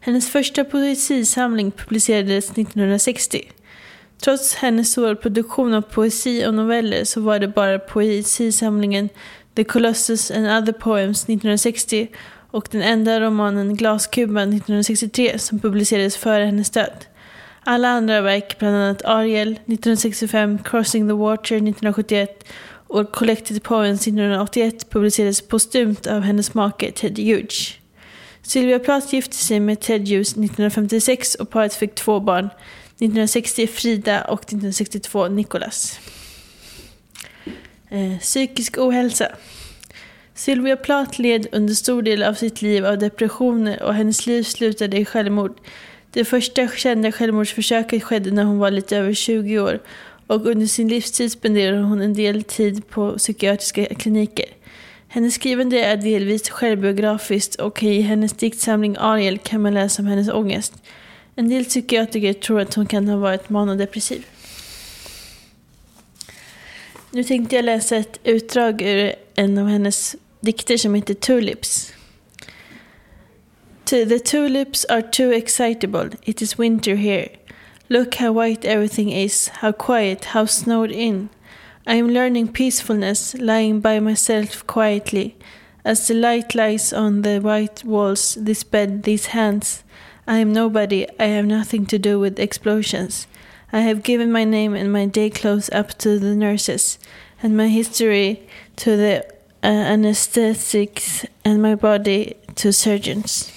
[0.00, 3.52] Hennes första poesisamling publicerades 1960.
[4.22, 9.08] Trots hennes stora produktion av poesi och noveller så var det bara poesisamlingen
[9.54, 12.08] The Colossus and Other Poems 1960
[12.50, 17.04] och den enda romanen Glaskuban 1963 som publicerades före hennes död.
[17.64, 22.44] Alla andra verk, bland annat Ariel 1965, Crossing the Water 1971
[22.86, 27.74] och Collected Poems 1981 publicerades postumt av hennes make Ted Hughes.
[28.42, 34.24] Sylvia Plath gifte sig med Ted Hughes 1956 och paret fick två barn, 1960 Frida
[34.24, 36.00] och 1962 Nicholas.
[37.90, 39.28] Eh, psykisk ohälsa.
[40.38, 44.96] Sylvia Plath led under stor del av sitt liv av depressioner och hennes liv slutade
[44.96, 45.56] i självmord.
[46.12, 49.80] Det första kända självmordsförsöket skedde när hon var lite över 20 år
[50.26, 54.46] och under sin livstid spenderade hon en del tid på psykiatriska kliniker.
[55.08, 60.28] Hennes skrivande är delvis självbiografiskt och i hennes diktsamling Ariel kan man läsa om hennes
[60.28, 60.74] ångest.
[61.34, 64.26] En del psykiatriker tror att hon kan ha varit manodepressiv.
[67.10, 71.92] Nu tänkte jag läsa ett utdrag ur en av hennes dikter som heter Tulips.
[73.86, 76.10] The tulips are too excitable.
[76.26, 77.28] It is winter here.
[77.88, 81.30] Look how white everything is, how quiet, how snowed in.
[81.86, 85.36] I am learning peacefulness, lying by myself quietly.
[85.86, 89.84] As the light lies on the white walls, this bed, these hands.
[90.26, 93.26] I am nobody, I have nothing to do with explosions.
[93.72, 96.98] I have given my name and my day clothes up to the nurses,
[97.42, 98.46] and my history
[98.76, 103.52] to the anesthetics, and my body to surgeons.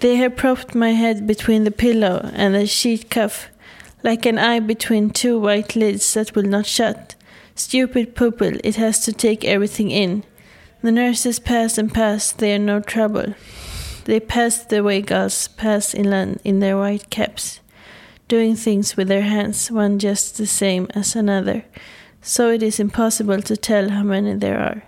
[0.00, 3.48] They have propped my head between the pillow and the sheet cuff,
[4.04, 7.16] like an eye between two white lids that will not shut.
[7.56, 10.22] Stupid pupil, it has to take everything in.
[10.82, 13.34] The nurses pass and pass, they are no trouble.
[14.04, 17.58] They pass the way girls pass inland in their white caps,
[18.28, 21.64] doing things with their hands, one just the same as another,
[22.22, 24.82] so it is impossible to tell how many there are.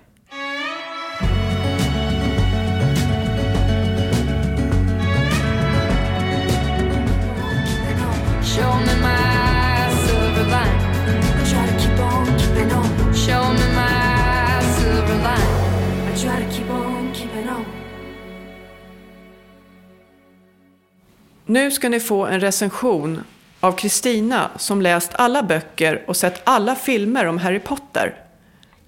[21.51, 23.25] Nu ska ni få en recension
[23.61, 28.15] av Kristina som läst alla böcker och sett alla filmer om Harry Potter.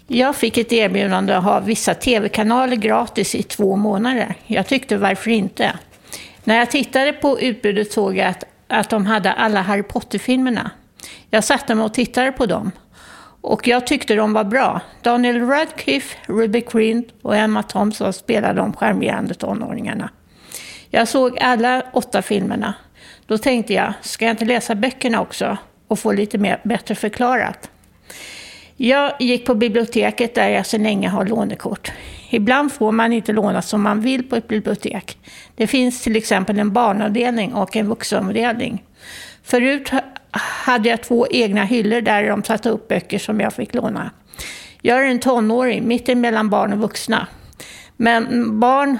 [0.06, 4.34] Jag fick ett erbjudande att ha vissa tv-kanaler gratis i två månader.
[4.46, 5.78] Jag tyckte varför inte?
[6.44, 10.70] När jag tittade på utbudet såg jag att, att de hade alla Harry Potter-filmerna.
[11.30, 12.70] Jag satte mig och tittade på dem.
[13.40, 14.80] Och jag tyckte de var bra.
[15.02, 20.10] Daniel Radcliffe, Ruby Grint och Emma Thompson spelade de charmerande tonåringarna.
[20.90, 22.74] Jag såg alla åtta filmerna.
[23.26, 25.56] Då tänkte jag, ska jag inte läsa böckerna också
[25.88, 27.70] och få lite mer, bättre förklarat?
[28.76, 31.92] Jag gick på biblioteket där jag sedan länge har lånekort.
[32.30, 35.18] Ibland får man inte låna som man vill på ett bibliotek.
[35.56, 38.82] Det finns till exempel en barnavdelning och en vuxenavdelning.
[39.42, 39.90] Förut
[40.64, 44.10] hade jag två egna hyllor där de satte upp böcker som jag fick låna.
[44.80, 47.26] Jag är en tonåring, mitt emellan barn och vuxna.
[47.96, 48.98] Men, barn,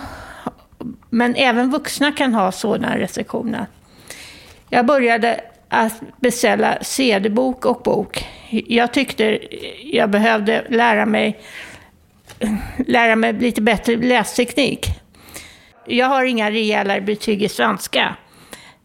[1.10, 3.66] men även vuxna kan ha sådana restriktioner.
[4.74, 8.26] Jag började att beställa CD-bok och bok.
[8.50, 9.38] Jag tyckte
[9.82, 11.40] jag behövde lära mig,
[12.86, 14.86] lära mig lite bättre lästeknik.
[15.86, 18.16] Jag har inga rejäla betyg i svenska,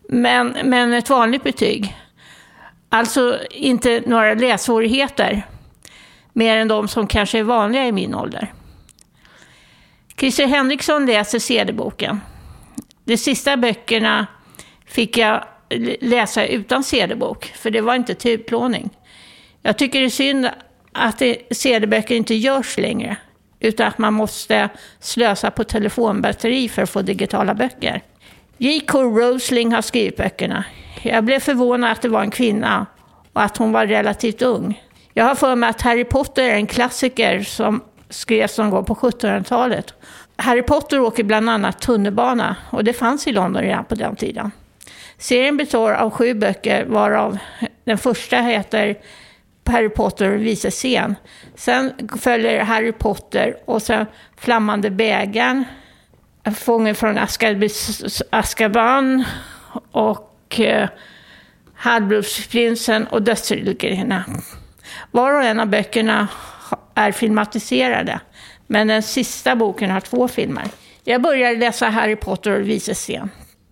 [0.10, 1.96] men, men ett vanligt betyg.
[2.90, 5.46] Alltså inte några lässvårigheter.
[6.34, 8.54] mer än de som kanske är vanliga i min ålder.
[10.18, 12.22] Christer Henriksson läser CD-boken.
[13.04, 14.28] De sista böckerna
[14.86, 15.44] fick jag
[16.02, 18.90] läsa utan CD-bok, för det var inte till utlåning.
[19.62, 20.50] Jag tycker det är synd
[20.92, 23.16] att CD-böcker inte görs längre,
[23.60, 28.02] utan att man måste slösa på telefonbatteri för att få digitala böcker.
[28.58, 29.04] J.K.
[29.04, 30.64] Rosling har skrivit böckerna.
[31.02, 32.86] Jag blev förvånad att det var en kvinna
[33.34, 34.84] och att hon var relativt ung.
[35.14, 38.96] Jag har för mig att Harry Potter är en klassiker som skrevs någon gång på
[38.96, 39.94] 1700-talet.
[40.36, 44.52] Harry Potter åker bland annat tunnelbana och det fanns i London redan på den tiden.
[45.18, 47.38] Serien består av sju böcker varav
[47.84, 48.98] den första heter
[49.66, 51.16] Harry Potter och vice scen.
[51.56, 54.06] Sen följer Harry Potter och sen
[54.38, 55.64] Flammande bägaren,
[56.56, 57.20] Fången från
[58.30, 59.24] Azkaban
[59.92, 60.90] och eh,
[61.74, 64.26] Halvblodsprinsen och Dödsreglerna.
[65.12, 66.28] Var och en av böckerna
[66.96, 68.20] är filmatiserade,
[68.68, 70.66] men den sista boken har två filmer.
[71.04, 73.30] Jag började läsa Harry Potter och vice scen.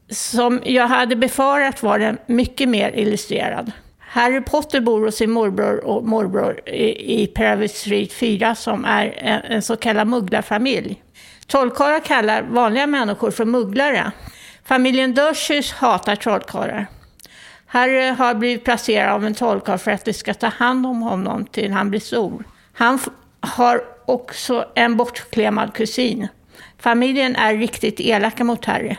[0.09, 3.71] Som jag hade befarat var den mycket mer illustrerad.
[3.99, 9.13] Harry Potter bor hos sin morbror och morbror i, i Private Street 4 som är
[9.17, 11.01] en, en så kallad mugglarfamilj.
[11.47, 14.11] Trollkarlar kallar vanliga människor för mugglare.
[14.63, 16.87] Familjen Dursys hatar trollkarlar.
[17.65, 21.45] Harry har blivit placerad av en trollkarl för att de ska ta hand om honom
[21.45, 22.43] till han blir stor.
[22.73, 22.99] Han
[23.39, 26.27] har också en bortklemad kusin.
[26.79, 28.95] Familjen är riktigt elaka mot Harry.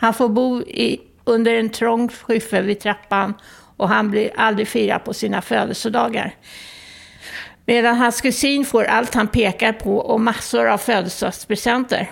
[0.00, 3.34] Han får bo i, under en trång skyffel vid trappan
[3.76, 6.34] och han blir aldrig firad på sina födelsedagar.
[7.66, 12.10] Medan hans kusin får allt han pekar på och massor av födelsedagspresenter.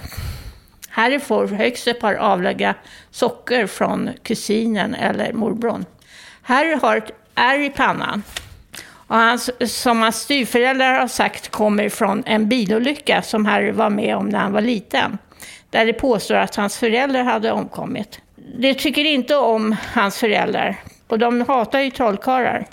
[0.88, 2.74] Harry får högst ett par avlägga
[3.10, 5.84] socker från kusinen eller morbrorn.
[6.42, 8.22] Harry har ett ärr i pannan.
[9.06, 9.50] Och hans,
[9.82, 14.38] som hans styvföräldrar har sagt kommer från en bilolycka som Harry var med om när
[14.38, 15.18] han var liten.
[15.70, 18.20] Där det påstår att hans föräldrar hade omkommit.
[18.36, 20.76] De tycker inte om hans föräldrar
[21.08, 22.66] och de hatar ju trollkarlar.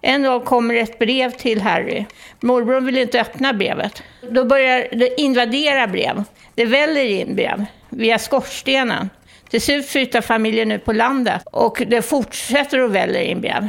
[0.00, 2.04] En dag kommer ett brev till Harry.
[2.40, 4.02] Morbror vill inte öppna brevet.
[4.30, 6.24] Då börjar det invadera brev.
[6.54, 9.10] Det väller in brev via skorstenen.
[9.50, 13.68] Till slut flyttar familjen nu på landet och det fortsätter att välla in brev.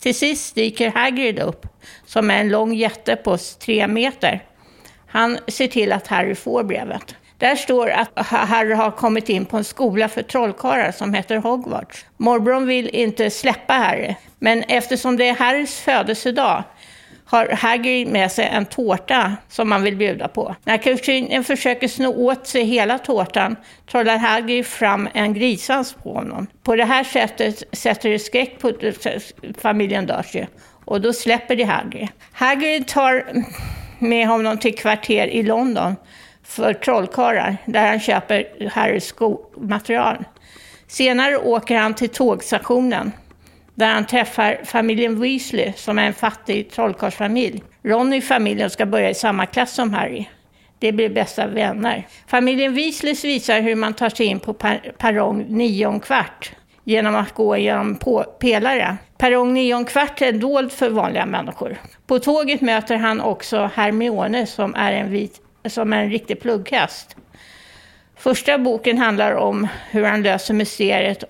[0.00, 1.66] Till sist dyker Hagrid upp,
[2.06, 4.42] som är en lång jätte på tre meter.
[5.06, 7.14] Han ser till att Harry får brevet.
[7.38, 12.06] Där står att Harry har kommit in på en skola för trollkarlar som heter Hogwarts.
[12.16, 16.64] Morbrorn vill inte släppa Harry, men eftersom det är Harrys födelsedag
[17.24, 20.56] har Hagrid med sig en tårta som man vill bjuda på.
[20.64, 23.56] När kusinen försöker sno åt sig hela tårtan
[23.90, 26.46] trollar Hagrid fram en grisans på honom.
[26.62, 28.72] På det här sättet sätter det skräck på
[29.58, 30.46] familjen Dursley
[30.84, 32.08] och då släpper de Hagrid.
[32.32, 33.24] Hagrid tar
[33.98, 35.96] med honom till kvarter i London
[36.48, 40.24] för trollkarlar där han köper Harrys skomaterial.
[40.86, 43.12] Senare åker han till tågstationen
[43.74, 47.62] där han träffar familjen Weasley som är en fattig trollkarlsfamilj.
[47.82, 50.24] Ron i familjen ska börja i samma klass som Harry.
[50.78, 52.06] Det blir bästa vänner.
[52.26, 54.54] Familjen Weasleys visar hur man tar sig in på
[54.98, 56.52] perrong 9 kvart
[56.84, 57.98] genom att gå genom
[58.40, 58.96] pelare.
[59.18, 61.76] Perrong 9 kvart är dold för vanliga människor.
[62.06, 67.16] På tåget möter han också Hermione som är en, vit, som en riktig plugghäst.
[68.16, 71.24] Första boken handlar om hur han löser mysteriet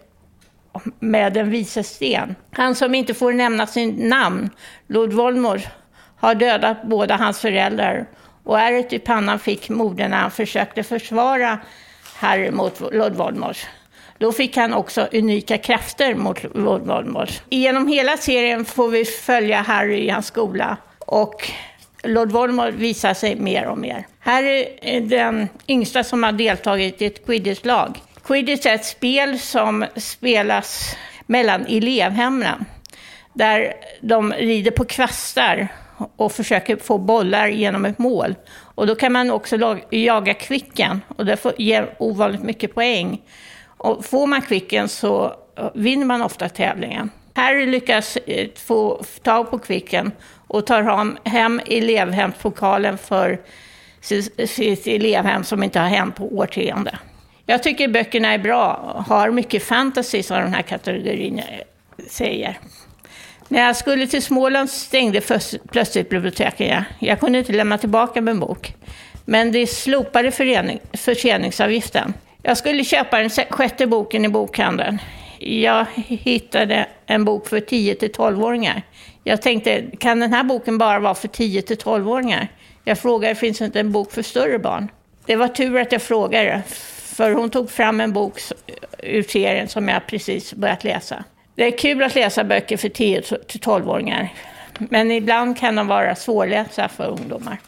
[0.98, 2.34] med en vise sten.
[2.50, 4.50] Han som inte får nämna sin namn,
[4.86, 5.62] Lord Voldemort,
[6.16, 8.06] har dödat båda hans föräldrar
[8.44, 11.58] och ärret i pannan fick modern när han försökte försvara
[12.14, 13.66] Harry mot Lord Voldemort.
[14.18, 17.42] Då fick han också unika krafter mot Lord Voldemort.
[17.48, 21.50] Genom hela serien får vi följa Harry i hans skola och
[22.02, 24.06] Lord Voldemort visar sig mer och mer.
[24.18, 28.02] Här är eh, den yngsta som har deltagit i ett quidditch-lag.
[28.24, 30.96] Quidditch är ett spel som spelas
[31.26, 32.64] mellan elevhemmen.
[33.32, 35.68] Där de rider på kvastar
[36.16, 38.34] och försöker få bollar genom ett mål.
[38.74, 43.22] Och då kan man också jaga kvicken och det ger ovanligt mycket poäng.
[43.64, 47.10] Och får man kvicken så eh, vinner man ofta tävlingen.
[47.34, 50.12] Harry lyckas eh, få tag på kvicken
[50.48, 53.38] och tar hem elevhemspokalen för
[54.46, 56.98] sitt elevhem som inte har hänt på årtionde.
[57.46, 61.44] Jag tycker böckerna är bra, har mycket fantasy som den här kategorin eh,
[62.10, 62.58] säger.
[63.48, 65.20] När jag skulle till Småland stängde
[65.72, 66.84] plötsligt biblioteket.
[66.98, 68.74] Jag kunde inte lämna tillbaka min bok.
[69.24, 70.30] Men det slopade
[70.92, 72.14] förseningsavgiften.
[72.42, 74.98] Jag skulle köpa den sjätte boken i bokhandeln.
[75.38, 78.82] Jag hittade en bok för 10-12-åringar.
[79.24, 82.48] Jag tänkte, kan den här boken bara vara för 10-12-åringar?
[82.84, 84.88] Jag frågade, finns det inte en bok för större barn?
[85.26, 86.62] Det var tur att jag frågade,
[87.16, 88.40] för hon tog fram en bok
[88.98, 91.24] ur serien som jag precis börjat läsa.
[91.54, 94.28] Det är kul att läsa böcker för 10-12-åringar,
[94.78, 97.58] men ibland kan de vara svårlästa för ungdomar.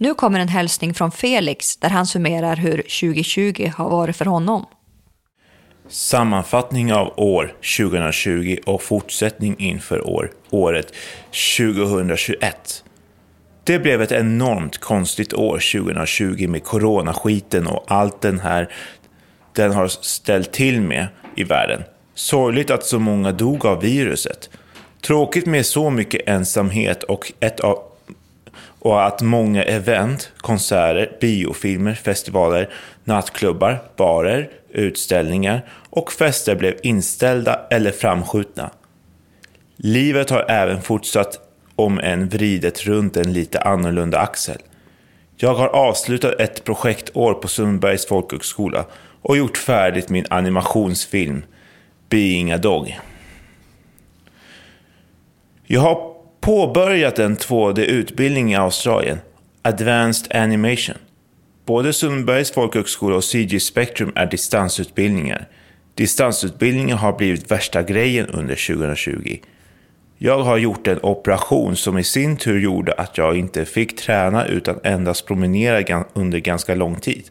[0.00, 4.66] Nu kommer en hälsning från Felix där han summerar hur 2020 har varit för honom.
[5.88, 10.92] Sammanfattning av år 2020 och fortsättning inför år, året
[11.58, 12.84] 2021.
[13.64, 18.72] Det blev ett enormt konstigt år 2020 med coronaskiten och allt den här
[19.52, 21.82] den har ställt till med i världen.
[22.14, 24.50] Sorgligt att så många dog av viruset.
[25.06, 27.87] Tråkigt med så mycket ensamhet och, ett av,
[28.78, 32.68] och att många event, konserter, biofilmer, festivaler,
[33.04, 38.70] nattklubbar, barer, utställningar och fester blev inställda eller framskjutna.
[39.76, 41.40] Livet har även fortsatt
[41.76, 44.58] om en vridet runt en lite annorlunda axel.
[45.36, 48.84] Jag har avslutat ett projektår på Sundbergs folkhögskola
[49.22, 51.42] och gjort färdigt min animationsfilm
[52.08, 52.98] Being a Dog.
[55.66, 56.17] Jag har
[56.48, 59.18] påbörjat en 2D-utbildning i Australien,
[59.62, 60.96] Advanced Animation.
[61.66, 65.48] Både Sundbergs folkhögskola och CG Spectrum är distansutbildningar.
[65.94, 69.38] Distansutbildningen har blivit värsta grejen under 2020.
[70.18, 74.46] Jag har gjort en operation som i sin tur gjorde att jag inte fick träna
[74.46, 77.24] utan endast promenera under ganska lång tid.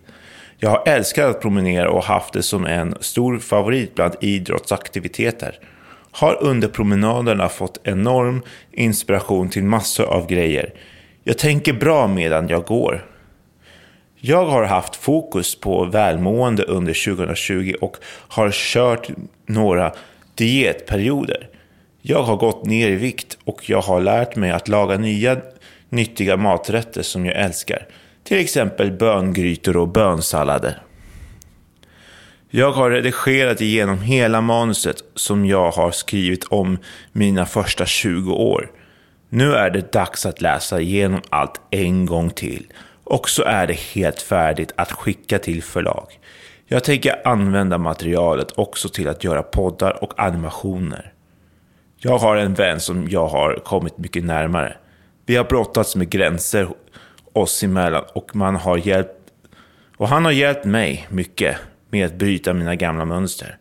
[0.58, 5.60] Jag har älskat att promenera och haft det som en stor favorit bland idrottsaktiviteter.
[6.18, 8.42] Har under promenaderna fått enorm
[8.72, 10.74] inspiration till massor av grejer.
[11.24, 13.06] Jag tänker bra medan jag går.
[14.16, 17.98] Jag har haft fokus på välmående under 2020 och
[18.28, 19.10] har kört
[19.46, 19.94] några
[20.36, 21.50] dietperioder.
[22.02, 25.38] Jag har gått ner i vikt och jag har lärt mig att laga nya
[25.90, 27.88] nyttiga maträtter som jag älskar.
[28.24, 30.82] Till exempel böngrytor och bönsallader.
[32.50, 36.78] Jag har redigerat igenom hela manuset som jag har skrivit om
[37.12, 38.72] mina första 20 år.
[39.30, 42.68] Nu är det dags att läsa igenom allt en gång till.
[43.04, 46.20] Och så är det helt färdigt att skicka till förlag.
[46.66, 51.14] Jag tänker använda materialet också till att göra poddar och animationer.
[51.98, 54.78] Jag har en vän som jag har kommit mycket närmare.
[55.26, 56.68] Vi har brottats med gränser
[57.34, 59.32] oss emellan och, man har hjälpt,
[59.98, 61.58] och han har hjälpt mig mycket
[61.90, 63.58] med att bryta mina gamla mönster.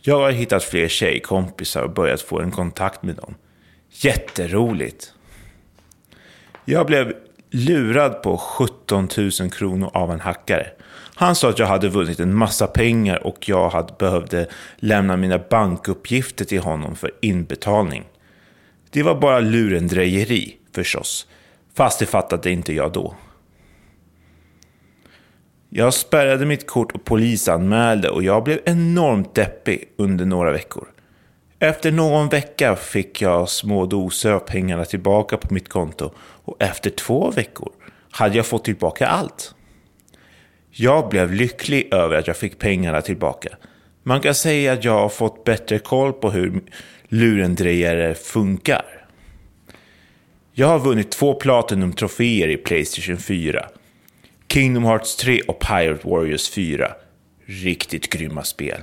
[0.00, 3.34] Jag har hittat fler tjejkompisar och börjat få en kontakt med dem.
[3.90, 5.12] Jätteroligt!
[6.64, 7.12] Jag blev
[7.50, 9.08] lurad på 17
[9.40, 10.66] 000 kronor av en hackare.
[11.14, 14.46] Han sa att jag hade vunnit en massa pengar och jag hade behövde
[14.76, 18.04] lämna mina bankuppgifter till honom för inbetalning.
[18.90, 21.26] Det var bara lurendrejeri förstås,
[21.74, 23.14] fast det fattade inte jag då.
[25.70, 30.88] Jag spärrade mitt kort och polisanmälde och jag blev enormt deppig under några veckor.
[31.58, 36.90] Efter någon vecka fick jag små doser av pengarna tillbaka på mitt konto och efter
[36.90, 37.72] två veckor
[38.10, 39.54] hade jag fått tillbaka allt.
[40.70, 43.48] Jag blev lycklig över att jag fick pengarna tillbaka.
[44.02, 46.60] Man kan säga att jag har fått bättre koll på hur
[47.08, 48.84] lurendrejare funkar.
[50.52, 53.68] Jag har vunnit två Platinum-troféer i Playstation 4.
[54.52, 56.92] Kingdom Hearts 3 och Pirate Warriors 4.
[57.46, 58.80] Riktigt grymma spel.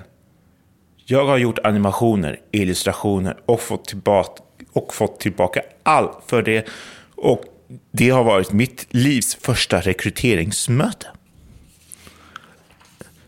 [1.05, 4.43] Jag har gjort animationer, illustrationer och fått tillbaka,
[4.73, 6.67] och fått tillbaka allt för det.
[7.15, 7.43] Och
[7.91, 11.07] det har varit mitt livs första rekryteringsmöte.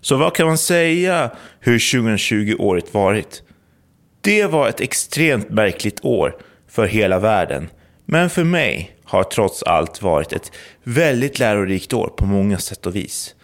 [0.02, 3.44] Så vad kan man säga hur 2020-året varit?
[4.22, 7.70] Det var ett extremt märkligt år för hela världen.
[8.10, 10.52] Men för mig har trots allt varit ett
[10.84, 13.36] väldigt lärorikt år på många sätt och vis.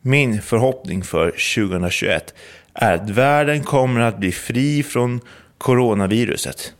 [0.00, 2.34] Min förhoppning för 2021
[2.74, 5.20] är att världen kommer att bli fri från
[5.58, 6.72] coronaviruset.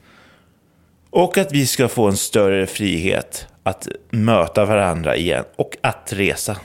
[1.11, 6.57] Och att vi ska få en större frihet att möta varandra igen och att resa.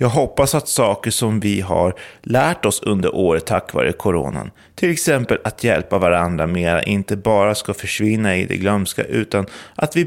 [0.00, 4.90] Jag hoppas att saker som vi har lärt oss under året tack vare coronan, till
[4.90, 10.04] exempel att hjälpa varandra mera, inte bara ska försvinna i det glömska utan att vi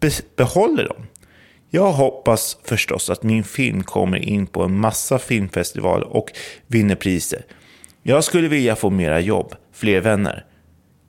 [0.00, 1.06] be behåller dem.
[1.70, 6.32] Jag hoppas förstås att min film kommer in på en massa filmfestivaler och
[6.66, 7.42] vinner priser.
[8.02, 10.44] Jag skulle vilja få mera jobb, fler vänner,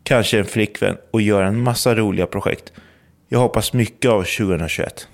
[0.04, 2.74] kanske en flickvän och göra en massa roliga projekt.
[3.30, 5.08] Jag hoppas mycket av 2021.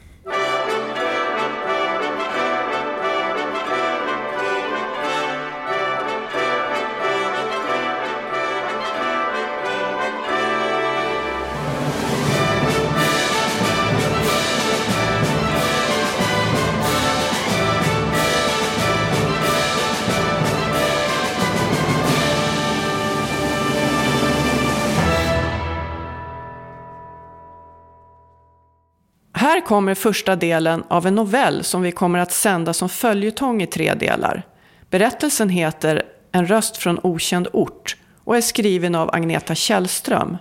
[29.63, 33.67] Här kommer första delen av en novell som vi kommer att sända som följetong i
[33.67, 34.43] tre delar.
[34.89, 40.37] Berättelsen heter En röst från okänd ort och är skriven av Agneta Källström.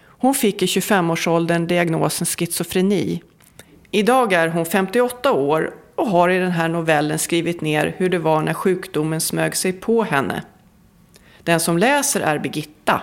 [0.00, 3.22] Hon fick i 25-årsåldern diagnosen schizofreni.
[3.90, 8.18] Idag är hon 58 år och har i den här novellen skrivit ner hur det
[8.18, 10.42] var när sjukdomen smög sig på henne.
[11.42, 13.02] Den som läser är Birgitta.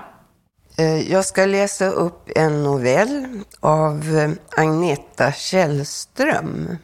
[0.78, 6.78] Eh, jag ska läsa upp en novell av eh, Agneta Källström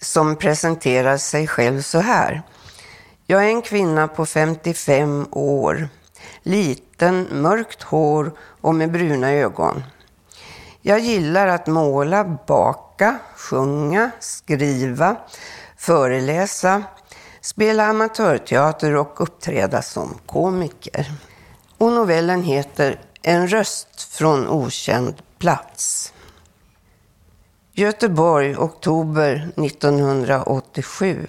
[0.00, 2.42] som presenterar sig själv så här.
[3.26, 5.88] Jag är en kvinna på 55 år,
[6.42, 9.82] liten, mörkt hår och med bruna ögon.
[10.82, 15.16] Jag gillar att måla, baka, sjunga, skriva,
[15.76, 16.82] föreläsa,
[17.40, 21.12] spela amatörteater och uppträda som komiker.
[21.78, 26.12] Och novellen heter en röst från okänd plats.
[27.72, 31.26] Göteborg, oktober 1987.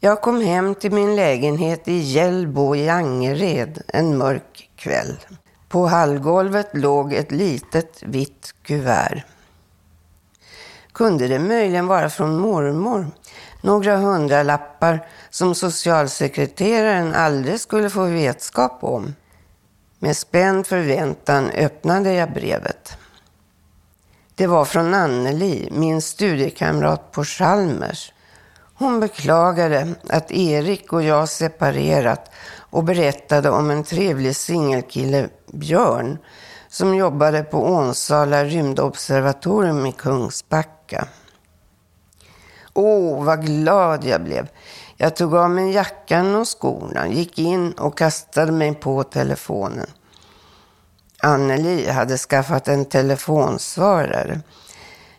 [0.00, 5.16] Jag kom hem till min lägenhet i Hjällbo i Angered en mörk kväll.
[5.68, 9.24] På hallgolvet låg ett litet vitt kuvert.
[10.92, 13.06] Kunde det möjligen vara från mormor?
[13.60, 19.14] Några hundralappar som socialsekreteraren aldrig skulle få vetskap om.
[20.02, 22.96] Med spänd förväntan öppnade jag brevet.
[24.34, 28.12] Det var från Anneli, min studiekamrat på Chalmers.
[28.74, 36.18] Hon beklagade att Erik och jag separerat och berättade om en trevlig singelkille, Björn,
[36.68, 41.08] som jobbade på Ånsala rymdobservatorium i Kungsbacka.
[42.74, 44.48] Åh, vad glad jag blev.
[45.02, 49.86] Jag tog av mig jackan och skorna, gick in och kastade mig på telefonen.
[51.22, 54.40] Anneli hade skaffat en telefonsvarare.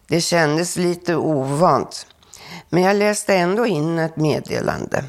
[0.08, 2.08] Det kändes lite ovant,
[2.70, 5.04] men jag läste ändå in ett meddelande.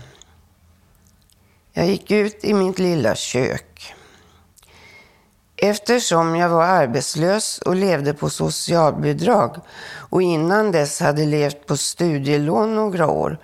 [1.73, 3.95] Jag gick ut i mitt lilla kök.
[5.57, 9.57] Eftersom jag var arbetslös och levde på socialbidrag
[9.95, 13.39] och innan dess hade levt på studielån några år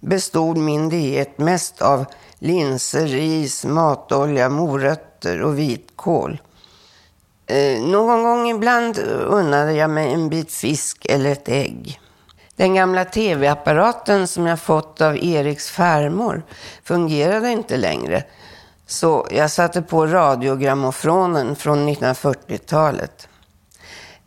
[0.00, 2.04] bestod min diet mest av
[2.38, 6.40] linser, ris, matolja, morötter och vitkål.
[7.46, 12.00] Eh, någon gång ibland unnade jag mig en bit fisk eller ett ägg.
[12.56, 16.42] Den gamla tv-apparaten som jag fått av Eriks farmor
[16.84, 18.24] fungerade inte längre.
[18.86, 23.28] Så jag satte på radiogrammofonen från 1940-talet.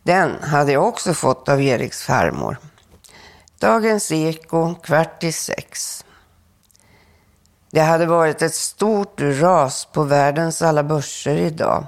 [0.02, 2.56] Den hade jag också fått av Eriks farmor.
[3.62, 6.04] Dagens Eko, kvart i sex.
[7.70, 11.86] Det hade varit ett stort ras på världens alla börser idag.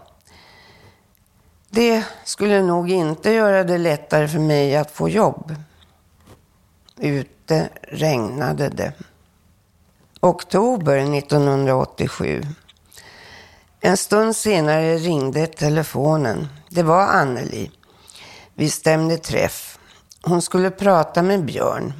[1.70, 5.55] Det skulle nog inte göra det lättare för mig att få jobb.
[6.97, 8.93] Ute regnade det.
[10.20, 12.43] Oktober 1987.
[13.81, 16.49] En stund senare ringde telefonen.
[16.70, 17.70] Det var Anneli.
[18.55, 19.74] Vi stämde träff.
[20.27, 21.93] Hon skulle prata med Björn.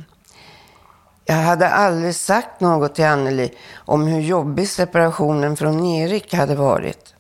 [1.25, 7.15] Jag hade aldrig sagt något till Anneli om hur jobbig separationen från Erik hade varit.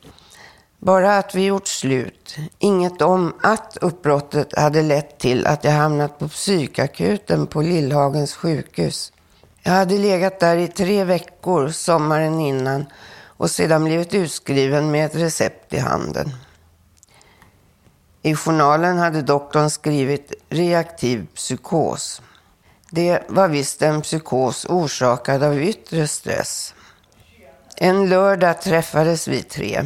[0.78, 2.36] Bara att vi gjort slut.
[2.58, 9.12] Inget om att uppbrottet hade lett till att jag hamnat på psykakuten på Lillhagens sjukhus.
[9.62, 12.86] Jag hade legat där i tre veckor sommaren innan
[13.26, 16.30] och sedan blivit utskriven med ett recept i handen.
[18.26, 22.22] I journalen hade doktorn skrivit reaktiv psykos.
[22.90, 26.74] Det var visst en psykos orsakad av yttre stress.
[27.76, 29.84] En lördag träffades vi tre.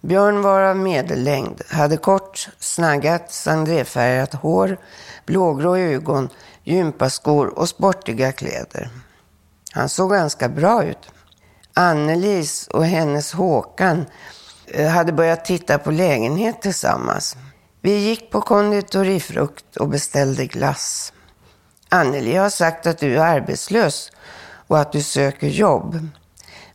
[0.00, 4.76] Björn var av medellängd, hade kort, snaggat, sandréfärgat hår,
[5.26, 6.28] blågrå ögon,
[6.64, 8.90] gympaskor och sportiga kläder.
[9.72, 11.10] Han såg ganska bra ut.
[11.74, 14.06] Annelis och hennes Håkan
[14.74, 17.36] Eh, hade börjat titta på lägenhet tillsammans.
[17.80, 21.12] Vi gick på konditorifrukt och beställde glass.
[21.88, 24.12] Anneli har sagt att du är arbetslös
[24.66, 26.08] och att du söker jobb.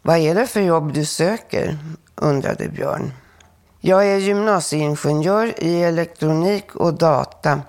[0.01, 1.77] Vad är det för jobb du söker?
[2.15, 3.13] undrade Björn.
[3.79, 7.61] Jag är gymnasieingenjör i elektronik och data.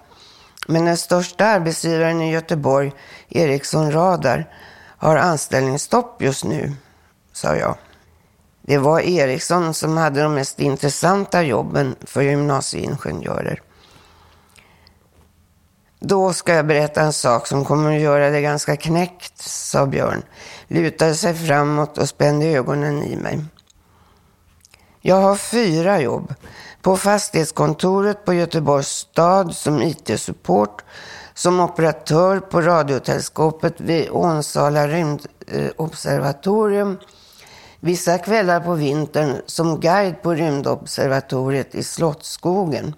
[0.66, 2.92] Men den största arbetsgivaren i Göteborg,
[3.28, 4.48] Ericsson Radar,
[4.98, 6.72] har anställningsstopp just nu,
[7.32, 7.76] sa jag.
[8.68, 13.62] Det var Ericsson som hade de mest intressanta jobben för gymnasieingenjörer.
[16.00, 20.22] Då ska jag berätta en sak som kommer att göra det ganska knäckt, sa Björn.
[20.66, 23.44] Lutade sig framåt och spände ögonen i mig.
[25.00, 26.34] Jag har fyra jobb.
[26.82, 30.84] På fastighetskontoret på Göteborgs stad som IT-support,
[31.34, 36.98] som operatör på radioteleskopet vid Ånsala rymdobservatorium, eh,
[37.80, 42.94] vissa kvällar på vintern som guide på rymdobservatoriet i Slottsskogen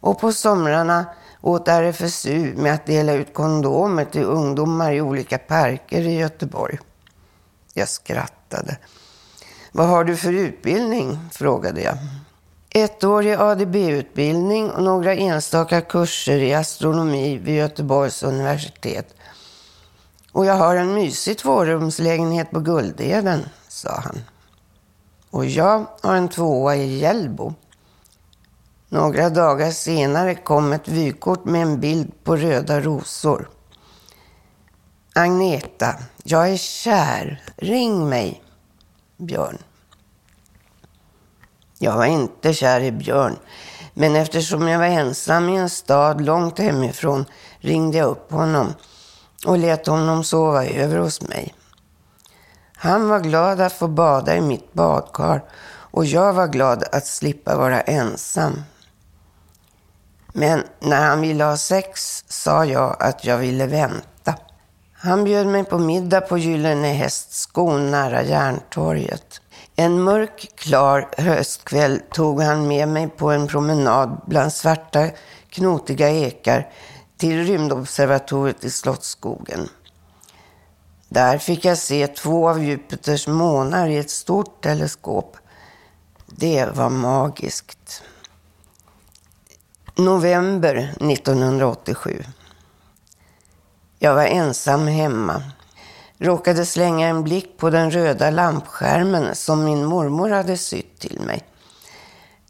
[0.00, 1.06] och på somrarna
[1.40, 6.78] åt RFSU med att dela ut kondomer till ungdomar i olika parker i Göteborg.
[7.74, 8.78] Jag skrattade.
[9.72, 11.18] Vad har du för utbildning?
[11.32, 11.96] frågade jag.
[12.70, 19.14] Ettårig ADB-utbildning och några enstaka kurser i astronomi vid Göteborgs universitet.
[20.32, 23.44] Och jag har en mysig tvårumslägenhet på Guldeden,
[23.76, 24.24] sa han.
[25.30, 27.54] Och jag har en tvåa i Hjällbo.
[28.88, 33.50] Några dagar senare kom ett vykort med en bild på röda rosor.
[35.14, 37.42] Agneta, jag är kär.
[37.56, 38.42] Ring mig.
[39.16, 39.58] Björn.
[41.78, 43.36] Jag var inte kär i Björn,
[43.94, 47.24] men eftersom jag var ensam i en stad långt hemifrån
[47.58, 48.74] ringde jag upp honom
[49.46, 51.55] och lät honom sova över hos mig.
[52.76, 55.44] Han var glad att få bada i mitt badkar
[55.90, 58.62] och jag var glad att slippa vara ensam.
[60.32, 64.34] Men när han ville ha sex sa jag att jag ville vänta.
[64.92, 69.40] Han bjöd mig på middag på Gyllene Hästskon nära Järntorget.
[69.76, 75.08] En mörk, klar höstkväll tog han med mig på en promenad bland svarta,
[75.50, 76.68] knotiga ekar
[77.16, 79.68] till rymdobservatoriet i Slottsskogen.
[81.16, 85.36] Där fick jag se två av Jupiters månar i ett stort teleskop.
[86.26, 88.02] Det var magiskt.
[89.94, 92.24] November 1987.
[93.98, 95.42] Jag var ensam hemma.
[96.18, 101.44] Råkade slänga en blick på den röda lampskärmen som min mormor hade sytt till mig.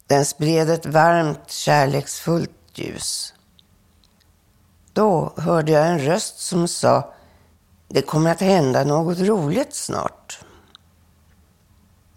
[0.07, 3.35] Den spred ett varmt, kärleksfullt ljus.
[4.93, 7.13] Då hörde jag en röst som sa
[7.89, 10.41] det kommer att hända något roligt snart.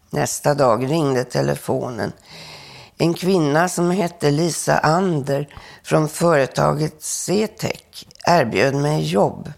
[0.09, 2.11] Nästa dag ringde telefonen.
[2.97, 9.51] En kvinna som hette Lisa Ander från företaget C-Tech erbjöd mig jobb.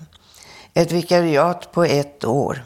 [0.74, 2.66] Ett vikariat på ett år.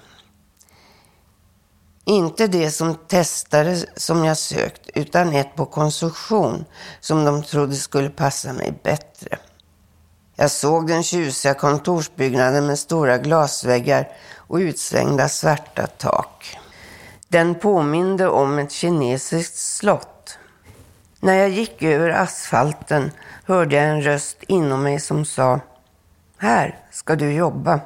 [2.05, 6.65] Inte det som testade som jag sökt, utan ett på konstruktion
[6.99, 9.37] som de trodde skulle passa mig bättre.
[10.36, 14.07] Jag såg den tjusiga kontorsbyggnaden med stora glasväggar
[14.38, 16.57] och utsvängda svarta tak.
[17.27, 20.38] Den påminde om ett kinesiskt slott.
[21.19, 23.11] När jag gick över asfalten
[23.45, 25.59] hörde jag en röst inom mig som sa
[26.38, 27.79] Här ska du jobba.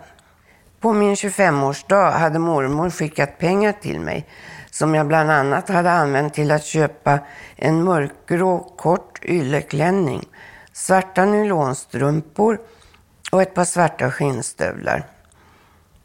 [0.80, 4.26] På min 25-årsdag hade mormor skickat pengar till mig
[4.72, 7.20] som jag bland annat hade använt till att köpa
[7.56, 10.26] en mörkgrå kort ylleklänning,
[10.80, 12.60] svarta nylonstrumpor
[13.32, 15.04] och ett par svarta skinnstövlar.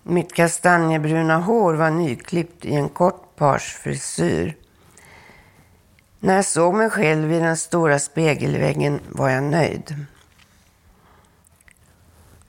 [0.02, 4.56] Mitt kastanjebruna hår var nyklippt i en kort parsfrisyr.
[6.20, 10.04] När jag såg mig själv i den stora spegelväggen var jag nöjd.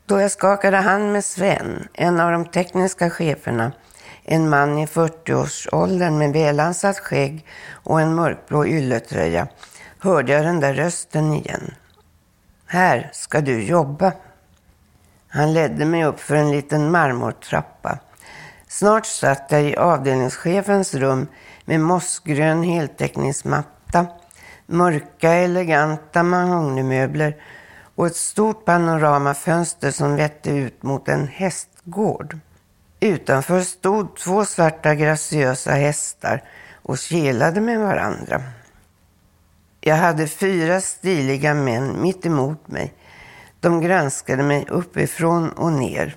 [0.06, 3.72] Då jag skakade hand med Sven, en av de tekniska cheferna,
[4.24, 9.48] en man i 40-årsåldern med välansat skägg och en mörkblå ylletröja,
[10.00, 11.74] hörde jag den där rösten igen.
[12.68, 14.14] Här ska du jobba.
[15.28, 18.00] Han ledde mig upp för en liten marmortrappa.
[18.68, 21.28] Snart satt jag i avdelningschefens rum
[21.66, 24.08] med mossgrön heltäckningsmatta,
[24.66, 27.36] mörka eleganta mahognymöbler
[27.96, 32.40] och ett stort panoramafönster som vette ut mot en hästgård.
[33.00, 36.44] Utanför stod två svarta graciösa hästar
[36.84, 38.44] och kelade med varandra.
[39.88, 42.94] Jag hade fyra stiliga män mitt emot mig.
[43.60, 46.16] De granskade mig uppifrån och ner.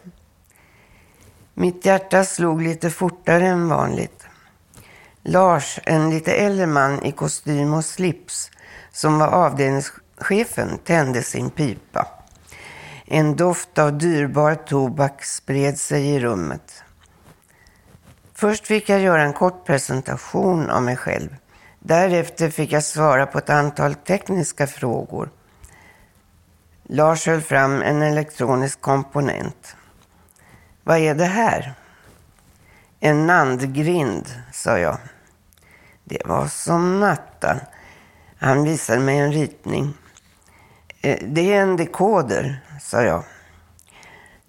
[1.55, 4.27] Mitt hjärta slog lite fortare än vanligt.
[5.23, 8.51] Lars, en lite äldre man i kostym och slips,
[8.93, 12.09] som var avdelningschefen, tände sin pipa.
[13.07, 16.83] En doft av dyrbar tobak spred sig i rummet.
[18.35, 21.37] Först fick jag göra en kort presentation av mig själv.
[21.89, 25.31] Därefter fick jag svara på ett antal tekniska frågor.
[26.83, 29.77] Lars höll fram en elektronisk komponent.
[30.85, 31.75] Vad är det här?
[33.01, 34.99] En nandgrind, sa jag.
[36.05, 37.61] Det var som natten.
[38.39, 39.95] Han visade mig en ritning.
[41.01, 43.25] Eh, det är en dekoder, sa jag.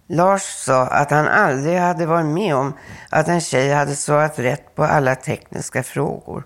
[0.07, 2.73] Lars sa att han aldrig hade varit med om
[3.09, 6.43] att en tjej hade svarat rätt på alla tekniska frågor.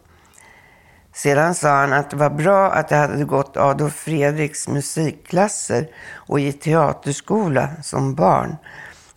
[1.14, 6.39] Sedan sa han att det var bra att jag hade gått Adolf Fredriks musikklasser och
[6.39, 8.57] i teaterskola som barn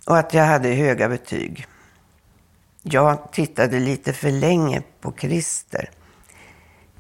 [0.07, 1.67] och att jag hade höga betyg.
[2.83, 5.91] Jag tittade lite för länge på Christer,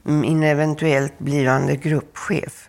[0.03, 2.69] min eventuellt blivande gruppchef.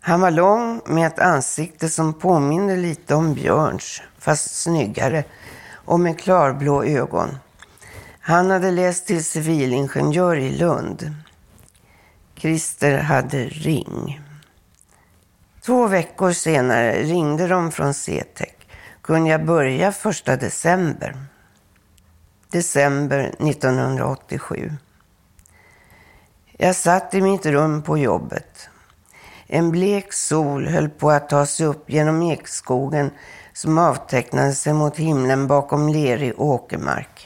[0.00, 5.24] Han var lång med ett ansikte som påminde lite om Björns, fast snyggare
[5.72, 7.38] och med klarblå ögon.
[8.20, 11.14] Han hade läst till civilingenjör i Lund.
[12.46, 14.20] Christer hade ring.
[15.62, 18.52] Två veckor senare ringde de från CTEC.
[19.02, 21.16] Kunde jag börja första december?
[22.50, 24.72] December 1987.
[26.56, 28.68] Jag satt i mitt rum på jobbet.
[29.46, 33.10] En blek sol höll på att ta sig upp genom ekskogen
[33.52, 37.25] som avtecknade sig mot himlen bakom lerig åkermark.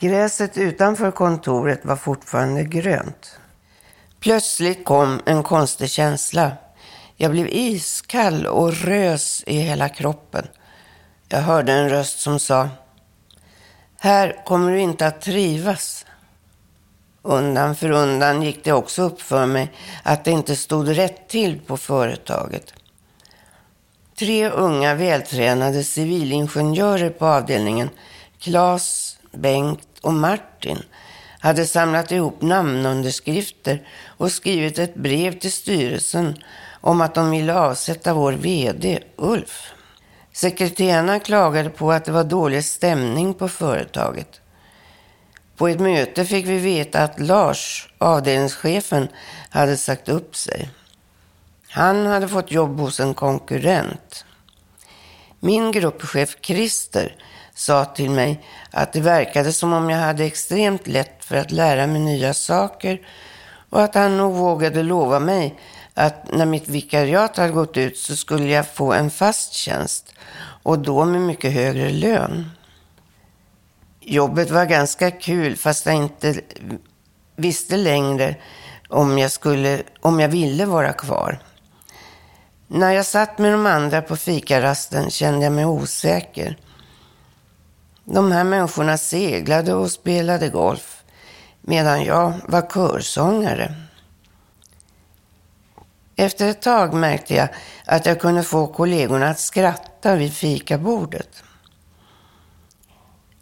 [0.00, 3.38] Gräset utanför kontoret var fortfarande grönt.
[4.20, 6.52] Plötsligt kom en konstig känsla.
[7.16, 10.46] Jag blev iskall och rös i hela kroppen.
[11.28, 12.68] Jag hörde en röst som sa
[13.98, 16.06] Här kommer du inte att trivas.
[17.22, 19.72] Undan för undan gick det också upp för mig
[20.02, 22.74] att det inte stod rätt till på företaget.
[24.18, 27.90] Tre unga vältränade civilingenjörer på avdelningen,
[28.38, 30.78] Claes, Bengt och Martin,
[31.38, 36.36] hade samlat ihop namnunderskrifter och skrivit ett brev till styrelsen
[36.80, 39.72] om att de ville avsätta vår VD Ulf.
[40.32, 44.40] Sekreterarna klagade på att det var dålig stämning på företaget.
[45.56, 49.08] På ett möte fick vi veta att Lars, avdelningschefen,
[49.50, 50.70] hade sagt upp sig.
[51.68, 54.24] Han hade fått jobb hos en konkurrent.
[55.40, 57.16] Min gruppchef Christer
[57.56, 58.40] sa till mig
[58.70, 63.00] att det verkade som om jag hade extremt lätt för att lära mig nya saker
[63.70, 65.58] och att han nog vågade lova mig
[65.94, 70.14] att när mitt vikariat hade gått ut så skulle jag få en fast tjänst
[70.62, 72.50] och då med mycket högre lön.
[74.00, 76.40] Jobbet var ganska kul fast jag inte
[77.36, 78.36] visste längre
[78.88, 81.38] om jag, skulle, om jag ville vara kvar.
[82.66, 86.56] När jag satt med de andra på fikarasten kände jag mig osäker.
[88.08, 91.04] De här människorna seglade och spelade golf
[91.60, 93.74] medan jag var körsångare.
[96.16, 97.48] Efter ett tag märkte jag
[97.84, 101.42] att jag kunde få kollegorna att skratta vid fikabordet.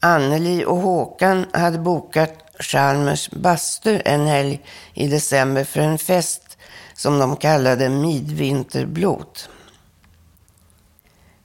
[0.01, 4.61] Anneli och Håkan hade bokat Chalmers bastu en helg
[4.95, 6.59] i december för en fest
[6.95, 9.49] som de kallade midvinterblot.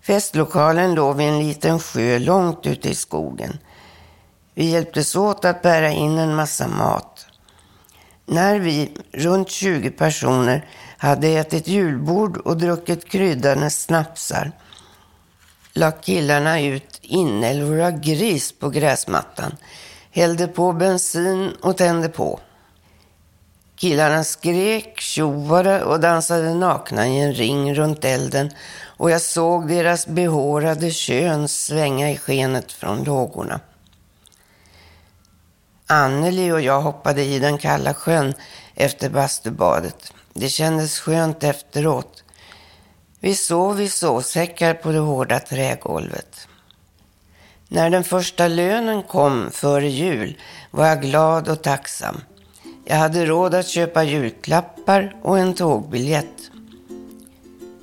[0.02, 3.60] Festlokalen låg vid en liten sjö långt ute i skogen.
[4.54, 7.26] Vi hjälptes åt att bära in en massa mat.
[8.26, 10.66] När vi, runt 20 personer,
[10.98, 14.52] hade ätit julbord och druckit kryddade snapsar
[15.80, 19.58] la killarna ut inälvor av gris på gräsmattan,
[20.12, 22.40] hällde på bensin och tände på.
[23.80, 28.52] Killarna skrek, tjoade och dansade nakna i en ring runt elden
[28.84, 33.60] och jag såg deras behårade kön svänga i skenet från lågorna.
[35.88, 38.34] Anneli och jag hoppade i den kalla sjön
[38.76, 40.14] efter bastubadet.
[40.34, 42.24] Det kändes skönt efteråt.
[43.20, 46.48] Vi sov i sovsäckar på det hårda trägolvet.
[47.68, 50.38] När den första lönen kom före jul
[50.72, 52.22] var jag glad och tacksam.
[52.90, 56.52] Jag hade råd att köpa julklappar och en tågbiljett.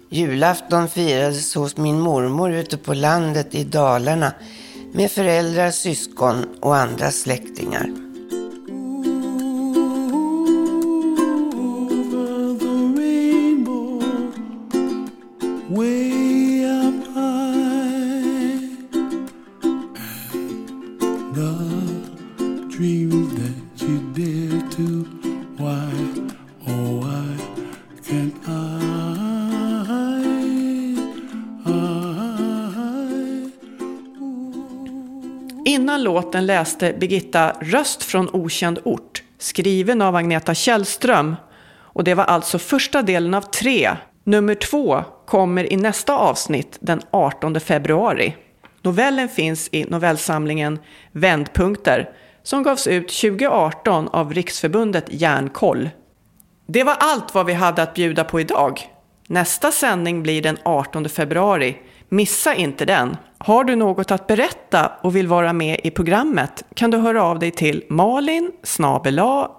[0.08, 4.32] Julafton firades hos min mormor ute på landet i Dalarna
[4.92, 8.05] med föräldrar, syskon och andra släktingar.
[25.58, 25.90] Why,
[26.66, 27.36] oh why
[28.08, 28.50] can't I,
[31.66, 31.96] I
[35.64, 41.36] Innan låten läste Birgitta Röst från okänd ort, skriven av Agneta Källström.
[41.78, 43.90] Och det var alltså första delen av tre.
[44.24, 48.36] Nummer två kommer i nästa avsnitt den 18 februari.
[48.82, 50.78] Novellen finns i novellsamlingen
[51.12, 52.10] Vändpunkter
[52.46, 55.90] som gavs ut 2018 av Riksförbundet Järnkoll.
[56.66, 58.80] Det var allt vad vi hade att bjuda på idag.
[59.28, 61.76] Nästa sändning blir den 18 februari.
[62.08, 63.16] Missa inte den.
[63.38, 67.38] Har du något att berätta och vill vara med i programmet kan du höra av
[67.38, 68.52] dig till malin